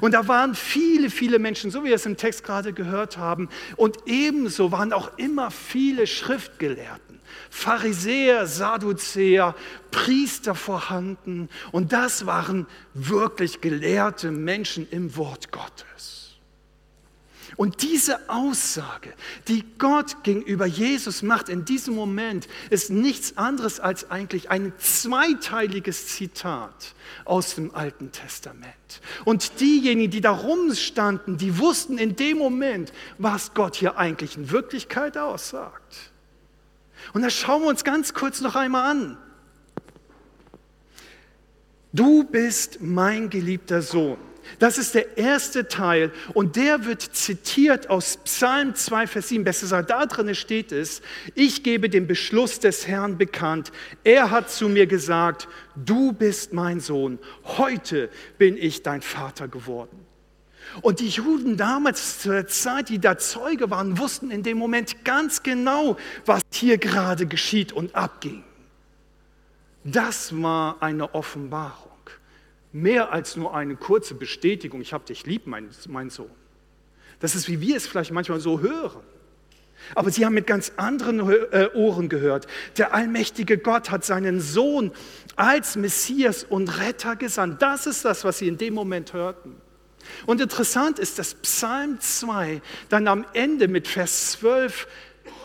Und 0.00 0.12
da 0.12 0.28
waren 0.28 0.54
viele, 0.54 1.08
viele 1.08 1.38
Menschen, 1.38 1.70
so 1.70 1.82
wie 1.82 1.88
wir 1.88 1.94
es 1.94 2.04
im 2.04 2.16
Text 2.16 2.44
gerade 2.44 2.72
gehört 2.72 3.16
haben. 3.16 3.48
Und 3.76 3.98
ebenso 4.06 4.70
waren 4.70 4.92
auch 4.92 5.16
immer 5.16 5.50
viele 5.50 6.06
Schriftgelehrten, 6.06 7.20
Pharisäer, 7.48 8.46
Sadduzäer, 8.46 9.54
Priester 9.90 10.54
vorhanden. 10.54 11.48
Und 11.72 11.92
das 11.92 12.26
waren 12.26 12.66
wirklich 12.92 13.62
gelehrte 13.62 14.30
Menschen 14.30 14.86
im 14.90 15.16
Wort 15.16 15.52
Gottes. 15.52 16.27
Und 17.58 17.82
diese 17.82 18.30
Aussage, 18.30 19.12
die 19.48 19.64
Gott 19.78 20.22
gegenüber 20.22 20.64
Jesus 20.64 21.22
macht 21.22 21.48
in 21.48 21.64
diesem 21.64 21.96
Moment, 21.96 22.46
ist 22.70 22.88
nichts 22.88 23.36
anderes 23.36 23.80
als 23.80 24.12
eigentlich 24.12 24.48
ein 24.48 24.72
zweiteiliges 24.78 26.06
Zitat 26.06 26.94
aus 27.24 27.56
dem 27.56 27.74
Alten 27.74 28.12
Testament. 28.12 29.00
Und 29.24 29.58
diejenigen, 29.58 30.12
die 30.12 30.20
da 30.20 30.30
rumstanden, 30.30 31.36
die 31.36 31.58
wussten 31.58 31.98
in 31.98 32.14
dem 32.14 32.38
Moment, 32.38 32.92
was 33.18 33.54
Gott 33.54 33.74
hier 33.74 33.98
eigentlich 33.98 34.36
in 34.36 34.52
Wirklichkeit 34.52 35.18
aussagt. 35.18 36.12
Und 37.12 37.22
das 37.22 37.34
schauen 37.34 37.62
wir 37.62 37.68
uns 37.70 37.82
ganz 37.82 38.14
kurz 38.14 38.40
noch 38.40 38.54
einmal 38.54 38.88
an. 38.88 39.18
Du 41.92 42.22
bist 42.22 42.78
mein 42.80 43.30
geliebter 43.30 43.82
Sohn. 43.82 44.27
Das 44.58 44.78
ist 44.78 44.94
der 44.94 45.16
erste 45.16 45.68
Teil 45.68 46.10
und 46.34 46.56
der 46.56 46.84
wird 46.84 47.02
zitiert 47.02 47.90
aus 47.90 48.18
Psalm 48.24 48.74
2, 48.74 49.06
Vers 49.06 49.28
7. 49.28 49.44
Besser 49.44 49.62
gesagt, 49.62 49.90
da 49.90 50.06
drin 50.06 50.34
steht 50.34 50.72
es, 50.72 51.02
ich 51.34 51.62
gebe 51.62 51.88
den 51.88 52.06
Beschluss 52.06 52.58
des 52.58 52.86
Herrn 52.86 53.18
bekannt. 53.18 53.72
Er 54.04 54.30
hat 54.30 54.50
zu 54.50 54.68
mir 54.68 54.86
gesagt, 54.86 55.48
du 55.76 56.12
bist 56.12 56.52
mein 56.52 56.80
Sohn, 56.80 57.18
heute 57.44 58.10
bin 58.38 58.56
ich 58.56 58.82
dein 58.82 59.02
Vater 59.02 59.48
geworden. 59.48 60.06
Und 60.82 61.00
die 61.00 61.08
Juden 61.08 61.56
damals 61.56 62.20
zur 62.20 62.46
Zeit, 62.46 62.88
die 62.88 62.98
da 62.98 63.16
Zeuge 63.16 63.70
waren, 63.70 63.98
wussten 63.98 64.30
in 64.30 64.42
dem 64.42 64.58
Moment 64.58 65.04
ganz 65.04 65.42
genau, 65.42 65.96
was 66.26 66.42
hier 66.52 66.78
gerade 66.78 67.26
geschieht 67.26 67.72
und 67.72 67.94
abging. 67.94 68.44
Das 69.84 70.40
war 70.42 70.76
eine 70.82 71.14
Offenbarung 71.14 71.97
mehr 72.82 73.12
als 73.12 73.36
nur 73.36 73.54
eine 73.54 73.76
kurze 73.76 74.14
Bestätigung, 74.14 74.80
ich 74.80 74.92
habe 74.92 75.04
dich 75.04 75.26
lieb, 75.26 75.46
mein, 75.46 75.68
mein 75.88 76.10
Sohn. 76.10 76.30
Das 77.20 77.34
ist, 77.34 77.48
wie 77.48 77.60
wir 77.60 77.76
es 77.76 77.86
vielleicht 77.86 78.12
manchmal 78.12 78.40
so 78.40 78.60
hören. 78.60 79.02
Aber 79.94 80.10
sie 80.10 80.24
haben 80.24 80.34
mit 80.34 80.46
ganz 80.46 80.72
anderen 80.76 81.20
äh, 81.52 81.68
Ohren 81.74 82.08
gehört. 82.08 82.46
Der 82.76 82.94
allmächtige 82.94 83.58
Gott 83.58 83.90
hat 83.90 84.04
seinen 84.04 84.40
Sohn 84.40 84.92
als 85.36 85.76
Messias 85.76 86.44
und 86.44 86.80
Retter 86.80 87.16
gesandt. 87.16 87.62
Das 87.62 87.86
ist 87.86 88.04
das, 88.04 88.24
was 88.24 88.38
sie 88.38 88.48
in 88.48 88.58
dem 88.58 88.74
Moment 88.74 89.12
hörten. 89.12 89.56
Und 90.26 90.40
interessant 90.40 90.98
ist, 90.98 91.18
dass 91.18 91.34
Psalm 91.34 92.00
2 92.00 92.60
dann 92.88 93.08
am 93.08 93.24
Ende 93.34 93.68
mit 93.68 93.88
Vers 93.88 94.32
12 94.32 94.88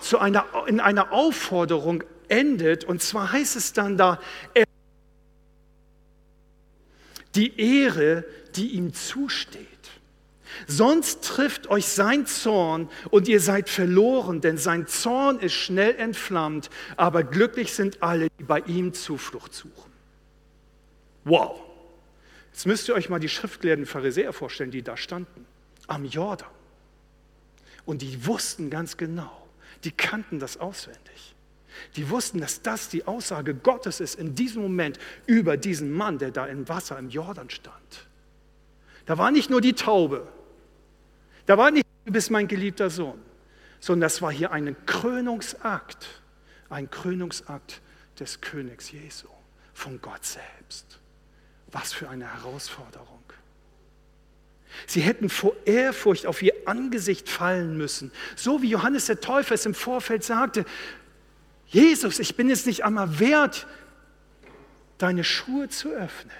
zu 0.01 0.19
einer, 0.19 0.45
in 0.67 0.79
einer 0.79 1.11
Aufforderung 1.11 2.03
endet. 2.27 2.83
Und 2.83 3.01
zwar 3.01 3.31
heißt 3.31 3.55
es 3.55 3.73
dann 3.73 3.97
da, 3.97 4.19
die 7.35 7.59
Ehre, 7.59 8.25
die 8.55 8.69
ihm 8.69 8.93
zusteht. 8.93 9.67
Sonst 10.67 11.23
trifft 11.23 11.67
euch 11.67 11.87
sein 11.87 12.25
Zorn 12.25 12.89
und 13.09 13.27
ihr 13.27 13.39
seid 13.39 13.69
verloren, 13.69 14.39
denn 14.41 14.57
sein 14.57 14.87
Zorn 14.87 15.39
ist 15.39 15.53
schnell 15.53 15.95
entflammt, 15.95 16.69
aber 16.95 17.23
glücklich 17.23 17.73
sind 17.73 18.03
alle, 18.03 18.27
die 18.39 18.43
bei 18.43 18.59
ihm 18.59 18.93
Zuflucht 18.93 19.53
suchen. 19.53 19.91
Wow. 21.23 21.59
Jetzt 22.51 22.67
müsst 22.67 22.87
ihr 22.87 22.93
euch 22.93 23.09
mal 23.09 23.19
die 23.19 23.29
schriftgelehrten 23.29 23.85
Pharisäer 23.85 24.31
vorstellen, 24.31 24.69
die 24.69 24.83
da 24.83 24.95
standen, 24.95 25.45
am 25.87 26.05
Jordan. 26.05 26.49
Und 27.85 28.01
die 28.01 28.25
wussten 28.25 28.69
ganz 28.69 28.95
genau, 28.95 29.47
die 29.83 29.91
kannten 29.91 30.39
das 30.39 30.57
auswendig. 30.57 31.35
Die 31.95 32.09
wussten, 32.09 32.39
dass 32.39 32.61
das 32.61 32.89
die 32.89 33.05
Aussage 33.05 33.53
Gottes 33.53 33.99
ist 33.99 34.15
in 34.15 34.35
diesem 34.35 34.61
Moment 34.61 34.99
über 35.25 35.57
diesen 35.57 35.91
Mann, 35.91 36.17
der 36.17 36.31
da 36.31 36.45
im 36.45 36.67
Wasser 36.69 36.97
im 36.97 37.09
Jordan 37.09 37.49
stand. 37.49 38.07
Da 39.05 39.17
war 39.17 39.31
nicht 39.31 39.49
nur 39.49 39.61
die 39.61 39.73
Taube, 39.73 40.27
da 41.45 41.57
war 41.57 41.71
nicht, 41.71 41.85
du 42.05 42.13
bist 42.13 42.31
mein 42.31 42.47
geliebter 42.47 42.89
Sohn, 42.89 43.19
sondern 43.79 44.01
das 44.01 44.21
war 44.21 44.31
hier 44.31 44.51
ein 44.51 44.75
Krönungsakt, 44.85 46.21
ein 46.69 46.89
Krönungsakt 46.89 47.81
des 48.19 48.39
Königs 48.39 48.91
Jesu, 48.91 49.27
von 49.73 49.99
Gott 50.01 50.23
selbst. 50.23 50.99
Was 51.71 51.91
für 51.91 52.07
eine 52.07 52.31
Herausforderung. 52.33 53.07
Sie 54.87 55.01
hätten 55.01 55.29
vor 55.29 55.53
Ehrfurcht 55.65 56.25
auf 56.25 56.41
ihr 56.41 56.53
Angesicht 56.65 57.29
fallen 57.29 57.77
müssen, 57.77 58.11
so 58.35 58.61
wie 58.61 58.69
Johannes 58.69 59.05
der 59.05 59.19
Täufer 59.19 59.55
es 59.55 59.65
im 59.65 59.73
Vorfeld 59.73 60.23
sagte, 60.23 60.65
Jesus, 61.73 62.19
ich 62.19 62.35
bin 62.35 62.51
es 62.51 62.67
nicht 62.67 62.85
einmal 62.85 63.19
wert, 63.19 63.65
deine 64.99 65.23
Schuhe 65.23 65.69
zu 65.69 65.89
öffnen. 65.89 66.35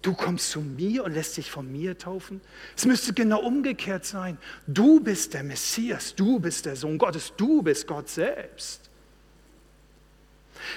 Du 0.00 0.14
kommst 0.14 0.50
zu 0.50 0.60
mir 0.60 1.04
und 1.04 1.12
lässt 1.12 1.36
dich 1.36 1.50
von 1.50 1.70
mir 1.70 1.96
taufen? 1.96 2.40
Es 2.74 2.86
müsste 2.86 3.12
genau 3.12 3.40
umgekehrt 3.40 4.06
sein. 4.06 4.38
Du 4.66 5.00
bist 5.00 5.34
der 5.34 5.44
Messias, 5.44 6.14
du 6.14 6.40
bist 6.40 6.64
der 6.64 6.76
Sohn 6.76 6.96
Gottes, 6.98 7.34
du 7.36 7.62
bist 7.62 7.86
Gott 7.86 8.08
selbst. 8.08 8.90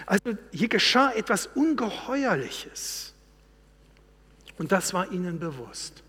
Also 0.06 0.38
hier 0.52 0.68
geschah 0.68 1.12
etwas 1.13 1.48
Ungeheuerliches. 1.48 3.13
Und 4.58 4.74
das 4.74 4.94
war 4.94 5.12
ihnen 5.12 5.39
bewusst. 5.39 6.04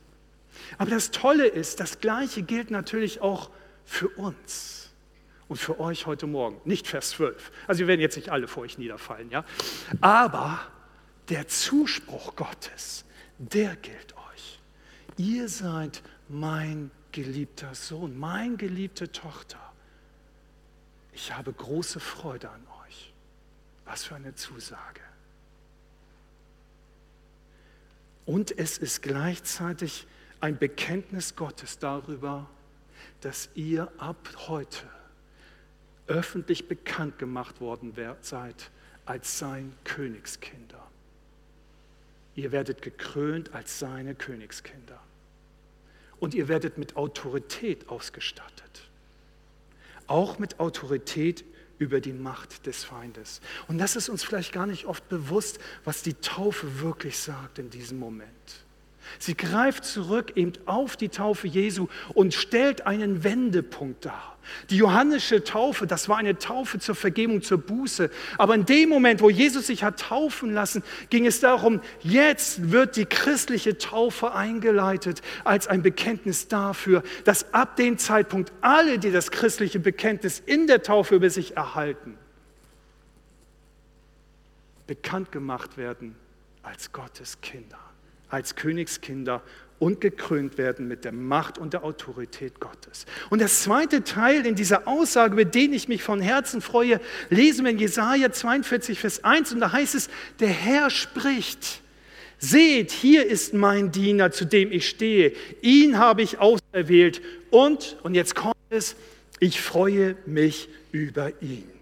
Aber 0.78 0.90
das 0.90 1.12
Tolle 1.12 1.46
ist, 1.46 1.78
das 1.78 2.00
Gleiche 2.00 2.42
gilt 2.42 2.72
natürlich 2.72 3.20
auch 3.20 3.50
für 3.84 4.08
uns 4.08 4.85
und 5.48 5.56
für 5.56 5.78
euch 5.80 6.06
heute 6.06 6.26
Morgen. 6.26 6.60
Nicht 6.64 6.86
Vers 6.88 7.10
12. 7.10 7.52
Also 7.66 7.80
wir 7.80 7.86
werden 7.86 8.00
jetzt 8.00 8.16
nicht 8.16 8.30
alle 8.30 8.48
vor 8.48 8.64
euch 8.64 8.78
niederfallen, 8.78 9.30
ja. 9.30 9.44
Aber 10.00 10.60
der 11.28 11.48
Zuspruch 11.48 12.36
Gottes, 12.36 13.04
der 13.38 13.76
gilt 13.76 14.14
euch. 14.32 14.60
Ihr 15.16 15.48
seid 15.48 16.02
mein 16.28 16.90
geliebter 17.12 17.74
Sohn, 17.74 18.18
mein 18.18 18.56
geliebte 18.56 19.10
Tochter. 19.10 19.60
Ich 21.12 21.32
habe 21.32 21.52
große 21.52 22.00
Freude 22.00 22.50
an 22.50 22.66
euch. 22.84 23.12
Was 23.84 24.04
für 24.04 24.16
eine 24.16 24.34
Zusage. 24.34 25.00
Und 28.26 28.58
es 28.58 28.76
ist 28.76 29.02
gleichzeitig 29.02 30.06
ein 30.40 30.58
Bekenntnis 30.58 31.36
Gottes 31.36 31.78
darüber, 31.78 32.50
dass 33.20 33.48
ihr 33.54 33.90
ab 33.98 34.28
heute 34.48 34.88
öffentlich 36.06 36.68
bekannt 36.68 37.18
gemacht 37.18 37.60
worden 37.60 37.94
seid 38.20 38.70
als 39.04 39.38
sein 39.38 39.72
Königskinder. 39.84 40.86
Ihr 42.34 42.52
werdet 42.52 42.82
gekrönt 42.82 43.54
als 43.54 43.78
seine 43.78 44.14
Königskinder. 44.14 45.00
Und 46.20 46.34
ihr 46.34 46.48
werdet 46.48 46.78
mit 46.78 46.96
Autorität 46.96 47.88
ausgestattet. 47.88 48.88
Auch 50.06 50.38
mit 50.38 50.60
Autorität 50.60 51.44
über 51.78 52.00
die 52.00 52.12
Macht 52.12 52.66
des 52.66 52.84
Feindes. 52.84 53.40
Und 53.68 53.78
das 53.78 53.96
ist 53.96 54.08
uns 54.08 54.24
vielleicht 54.24 54.52
gar 54.52 54.66
nicht 54.66 54.86
oft 54.86 55.08
bewusst, 55.08 55.58
was 55.84 56.02
die 56.02 56.14
Taufe 56.14 56.80
wirklich 56.80 57.18
sagt 57.18 57.58
in 57.58 57.70
diesem 57.70 57.98
Moment. 57.98 58.65
Sie 59.18 59.36
greift 59.36 59.84
zurück 59.84 60.32
eben 60.36 60.52
auf 60.66 60.96
die 60.96 61.08
Taufe 61.08 61.46
Jesu 61.46 61.88
und 62.14 62.34
stellt 62.34 62.86
einen 62.86 63.24
Wendepunkt 63.24 64.04
dar. 64.04 64.36
Die 64.70 64.76
johannische 64.76 65.44
Taufe, 65.44 65.86
das 65.86 66.08
war 66.08 66.18
eine 66.18 66.38
Taufe 66.38 66.78
zur 66.78 66.94
Vergebung, 66.94 67.42
zur 67.42 67.58
Buße. 67.58 68.10
Aber 68.38 68.54
in 68.54 68.64
dem 68.64 68.88
Moment, 68.88 69.20
wo 69.20 69.30
Jesus 69.30 69.66
sich 69.66 69.84
hat 69.84 70.00
taufen 70.00 70.52
lassen, 70.52 70.82
ging 71.10 71.26
es 71.26 71.40
darum, 71.40 71.80
jetzt 72.00 72.70
wird 72.70 72.96
die 72.96 73.06
christliche 73.06 73.78
Taufe 73.78 74.32
eingeleitet 74.32 75.22
als 75.44 75.66
ein 75.66 75.82
Bekenntnis 75.82 76.48
dafür, 76.48 77.02
dass 77.24 77.52
ab 77.54 77.76
dem 77.76 77.98
Zeitpunkt 77.98 78.52
alle, 78.60 78.98
die 78.98 79.10
das 79.10 79.30
christliche 79.30 79.80
Bekenntnis 79.80 80.42
in 80.44 80.66
der 80.66 80.82
Taufe 80.82 81.16
über 81.16 81.30
sich 81.30 81.56
erhalten, 81.56 82.16
bekannt 84.86 85.32
gemacht 85.32 85.76
werden 85.76 86.14
als 86.62 86.92
Gottes 86.92 87.40
Kinder 87.40 87.78
als 88.28 88.56
Königskinder 88.56 89.42
und 89.78 90.00
gekrönt 90.00 90.58
werden 90.58 90.88
mit 90.88 91.04
der 91.04 91.12
Macht 91.12 91.58
und 91.58 91.72
der 91.72 91.84
Autorität 91.84 92.60
Gottes. 92.60 93.04
Und 93.28 93.42
das 93.42 93.62
zweite 93.62 94.04
Teil 94.04 94.46
in 94.46 94.54
dieser 94.54 94.88
Aussage, 94.88 95.34
über 95.34 95.44
den 95.44 95.72
ich 95.72 95.88
mich 95.88 96.02
von 96.02 96.20
Herzen 96.20 96.60
freue, 96.60 97.00
lesen 97.28 97.64
wir 97.64 97.72
in 97.72 97.78
Jesaja 97.78 98.32
42, 98.32 98.98
Vers 98.98 99.22
1 99.22 99.52
und 99.52 99.60
da 99.60 99.72
heißt 99.72 99.94
es, 99.94 100.08
der 100.40 100.48
Herr 100.48 100.90
spricht. 100.90 101.82
Seht, 102.38 102.90
hier 102.90 103.26
ist 103.26 103.54
mein 103.54 103.92
Diener, 103.92 104.30
zu 104.30 104.44
dem 104.44 104.70
ich 104.70 104.88
stehe. 104.88 105.32
Ihn 105.62 105.98
habe 105.98 106.22
ich 106.22 106.38
auserwählt 106.38 107.22
und, 107.50 107.96
und 108.02 108.14
jetzt 108.14 108.34
kommt 108.34 108.54
es, 108.68 108.94
ich 109.40 109.60
freue 109.60 110.16
mich 110.26 110.68
über 110.92 111.32
ihn. 111.42 111.75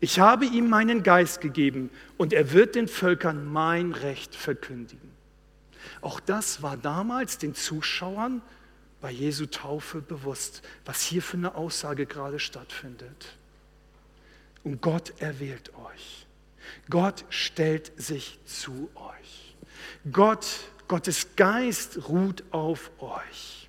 Ich 0.00 0.20
habe 0.20 0.46
ihm 0.46 0.68
meinen 0.68 1.02
Geist 1.02 1.40
gegeben 1.40 1.90
und 2.16 2.32
er 2.32 2.52
wird 2.52 2.76
den 2.76 2.86
Völkern 2.86 3.50
mein 3.50 3.92
Recht 3.92 4.34
verkündigen. 4.34 5.10
Auch 6.00 6.20
das 6.20 6.62
war 6.62 6.76
damals 6.76 7.38
den 7.38 7.54
Zuschauern 7.54 8.42
bei 9.00 9.10
Jesu 9.10 9.46
Taufe 9.46 10.00
bewusst, 10.00 10.62
was 10.84 11.02
hier 11.02 11.22
für 11.22 11.36
eine 11.36 11.54
Aussage 11.54 12.06
gerade 12.06 12.38
stattfindet. 12.38 13.36
Und 14.64 14.80
Gott 14.80 15.12
erwählt 15.18 15.72
euch. 15.74 16.26
Gott 16.90 17.24
stellt 17.30 17.92
sich 18.00 18.38
zu 18.44 18.90
euch. 18.94 19.56
Gott, 20.12 20.46
Gottes 20.86 21.34
Geist 21.36 22.08
ruht 22.08 22.44
auf 22.50 22.90
euch, 22.98 23.68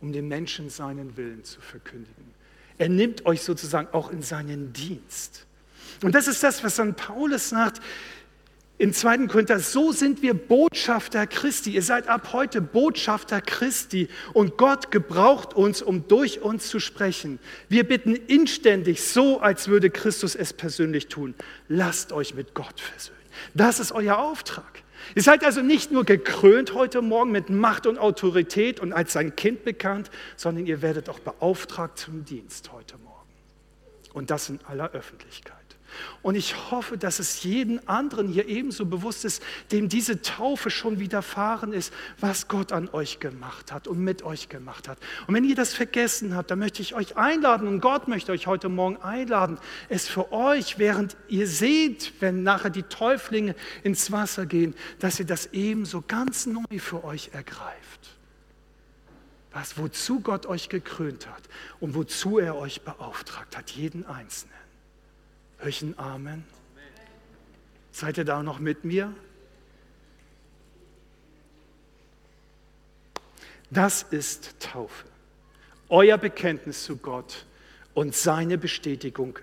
um 0.00 0.12
den 0.12 0.28
Menschen 0.28 0.70
seinen 0.70 1.16
Willen 1.16 1.44
zu 1.44 1.60
verkündigen. 1.60 2.37
Er 2.78 2.88
nimmt 2.88 3.26
euch 3.26 3.42
sozusagen 3.42 3.88
auch 3.92 4.10
in 4.10 4.22
seinen 4.22 4.72
Dienst. 4.72 5.46
Und 6.02 6.14
das 6.14 6.28
ist 6.28 6.42
das, 6.42 6.62
was 6.62 6.76
dann 6.76 6.94
Paulus 6.94 7.48
sagt 7.48 7.82
in 8.78 8.92
2. 8.92 9.26
Korinther, 9.26 9.58
so 9.58 9.90
sind 9.90 10.22
wir 10.22 10.34
Botschafter 10.34 11.26
Christi. 11.26 11.72
Ihr 11.72 11.82
seid 11.82 12.06
ab 12.06 12.32
heute 12.32 12.60
Botschafter 12.60 13.40
Christi 13.40 14.08
und 14.32 14.56
Gott 14.56 14.92
gebraucht 14.92 15.52
uns, 15.52 15.82
um 15.82 16.06
durch 16.06 16.42
uns 16.42 16.68
zu 16.68 16.78
sprechen. 16.78 17.40
Wir 17.68 17.82
bitten 17.82 18.14
inständig, 18.14 19.02
so 19.02 19.40
als 19.40 19.66
würde 19.66 19.90
Christus 19.90 20.36
es 20.36 20.52
persönlich 20.52 21.08
tun. 21.08 21.34
Lasst 21.68 22.12
euch 22.12 22.34
mit 22.34 22.54
Gott 22.54 22.80
versöhnen. 22.80 23.18
Das 23.54 23.80
ist 23.80 23.90
euer 23.90 24.18
Auftrag. 24.18 24.82
Ihr 25.14 25.22
seid 25.22 25.44
also 25.44 25.62
nicht 25.62 25.90
nur 25.90 26.04
gekrönt 26.04 26.74
heute 26.74 27.02
Morgen 27.02 27.30
mit 27.30 27.50
Macht 27.50 27.86
und 27.86 27.98
Autorität 27.98 28.80
und 28.80 28.92
als 28.92 29.12
sein 29.12 29.36
Kind 29.36 29.64
bekannt, 29.64 30.10
sondern 30.36 30.66
ihr 30.66 30.82
werdet 30.82 31.08
auch 31.08 31.18
beauftragt 31.18 31.98
zum 31.98 32.24
Dienst 32.24 32.72
heute 32.72 32.96
Morgen. 32.98 33.28
Und 34.12 34.30
das 34.30 34.48
in 34.48 34.60
aller 34.66 34.90
Öffentlichkeit. 34.92 35.57
Und 36.22 36.34
ich 36.34 36.70
hoffe, 36.70 36.98
dass 36.98 37.18
es 37.18 37.42
jeden 37.42 37.86
anderen 37.88 38.28
hier 38.28 38.48
ebenso 38.48 38.86
bewusst 38.86 39.24
ist, 39.24 39.42
dem 39.72 39.88
diese 39.88 40.22
Taufe 40.22 40.70
schon 40.70 40.98
widerfahren 40.98 41.72
ist, 41.72 41.92
was 42.20 42.48
Gott 42.48 42.72
an 42.72 42.88
euch 42.90 43.20
gemacht 43.20 43.72
hat 43.72 43.88
und 43.88 43.98
mit 43.98 44.22
euch 44.22 44.48
gemacht 44.48 44.88
hat. 44.88 44.98
Und 45.26 45.34
wenn 45.34 45.44
ihr 45.44 45.54
das 45.54 45.74
vergessen 45.74 46.34
habt, 46.36 46.50
dann 46.50 46.58
möchte 46.58 46.82
ich 46.82 46.94
euch 46.94 47.16
einladen 47.16 47.68
und 47.68 47.80
Gott 47.80 48.08
möchte 48.08 48.32
euch 48.32 48.46
heute 48.46 48.68
Morgen 48.68 48.96
einladen, 48.98 49.58
es 49.88 50.08
für 50.08 50.32
euch, 50.32 50.78
während 50.78 51.16
ihr 51.28 51.46
seht, 51.46 52.12
wenn 52.20 52.42
nachher 52.42 52.70
die 52.70 52.82
Täuflinge 52.82 53.54
ins 53.82 54.12
Wasser 54.12 54.46
gehen, 54.46 54.74
dass 54.98 55.18
ihr 55.18 55.26
das 55.26 55.46
ebenso 55.52 56.02
ganz 56.06 56.46
neu 56.46 56.78
für 56.78 57.04
euch 57.04 57.30
ergreift. 57.32 58.18
Was, 59.52 59.78
wozu 59.78 60.20
Gott 60.20 60.46
euch 60.46 60.68
gekrönt 60.68 61.26
hat 61.26 61.42
und 61.80 61.94
wozu 61.94 62.38
er 62.38 62.56
euch 62.56 62.82
beauftragt 62.82 63.56
hat, 63.56 63.70
jeden 63.70 64.06
Einzelnen. 64.06 64.57
Hör 65.58 65.68
ich 65.68 65.82
einen 65.82 65.98
Amen? 65.98 66.44
Seid 67.90 68.16
ihr 68.16 68.24
da 68.24 68.42
noch 68.42 68.60
mit 68.60 68.84
mir? 68.84 69.12
Das 73.70 74.02
ist 74.02 74.60
Taufe. 74.60 75.06
Euer 75.88 76.16
Bekenntnis 76.16 76.84
zu 76.84 76.96
Gott 76.96 77.44
und 77.92 78.14
seine 78.14 78.56
Bestätigung. 78.56 79.38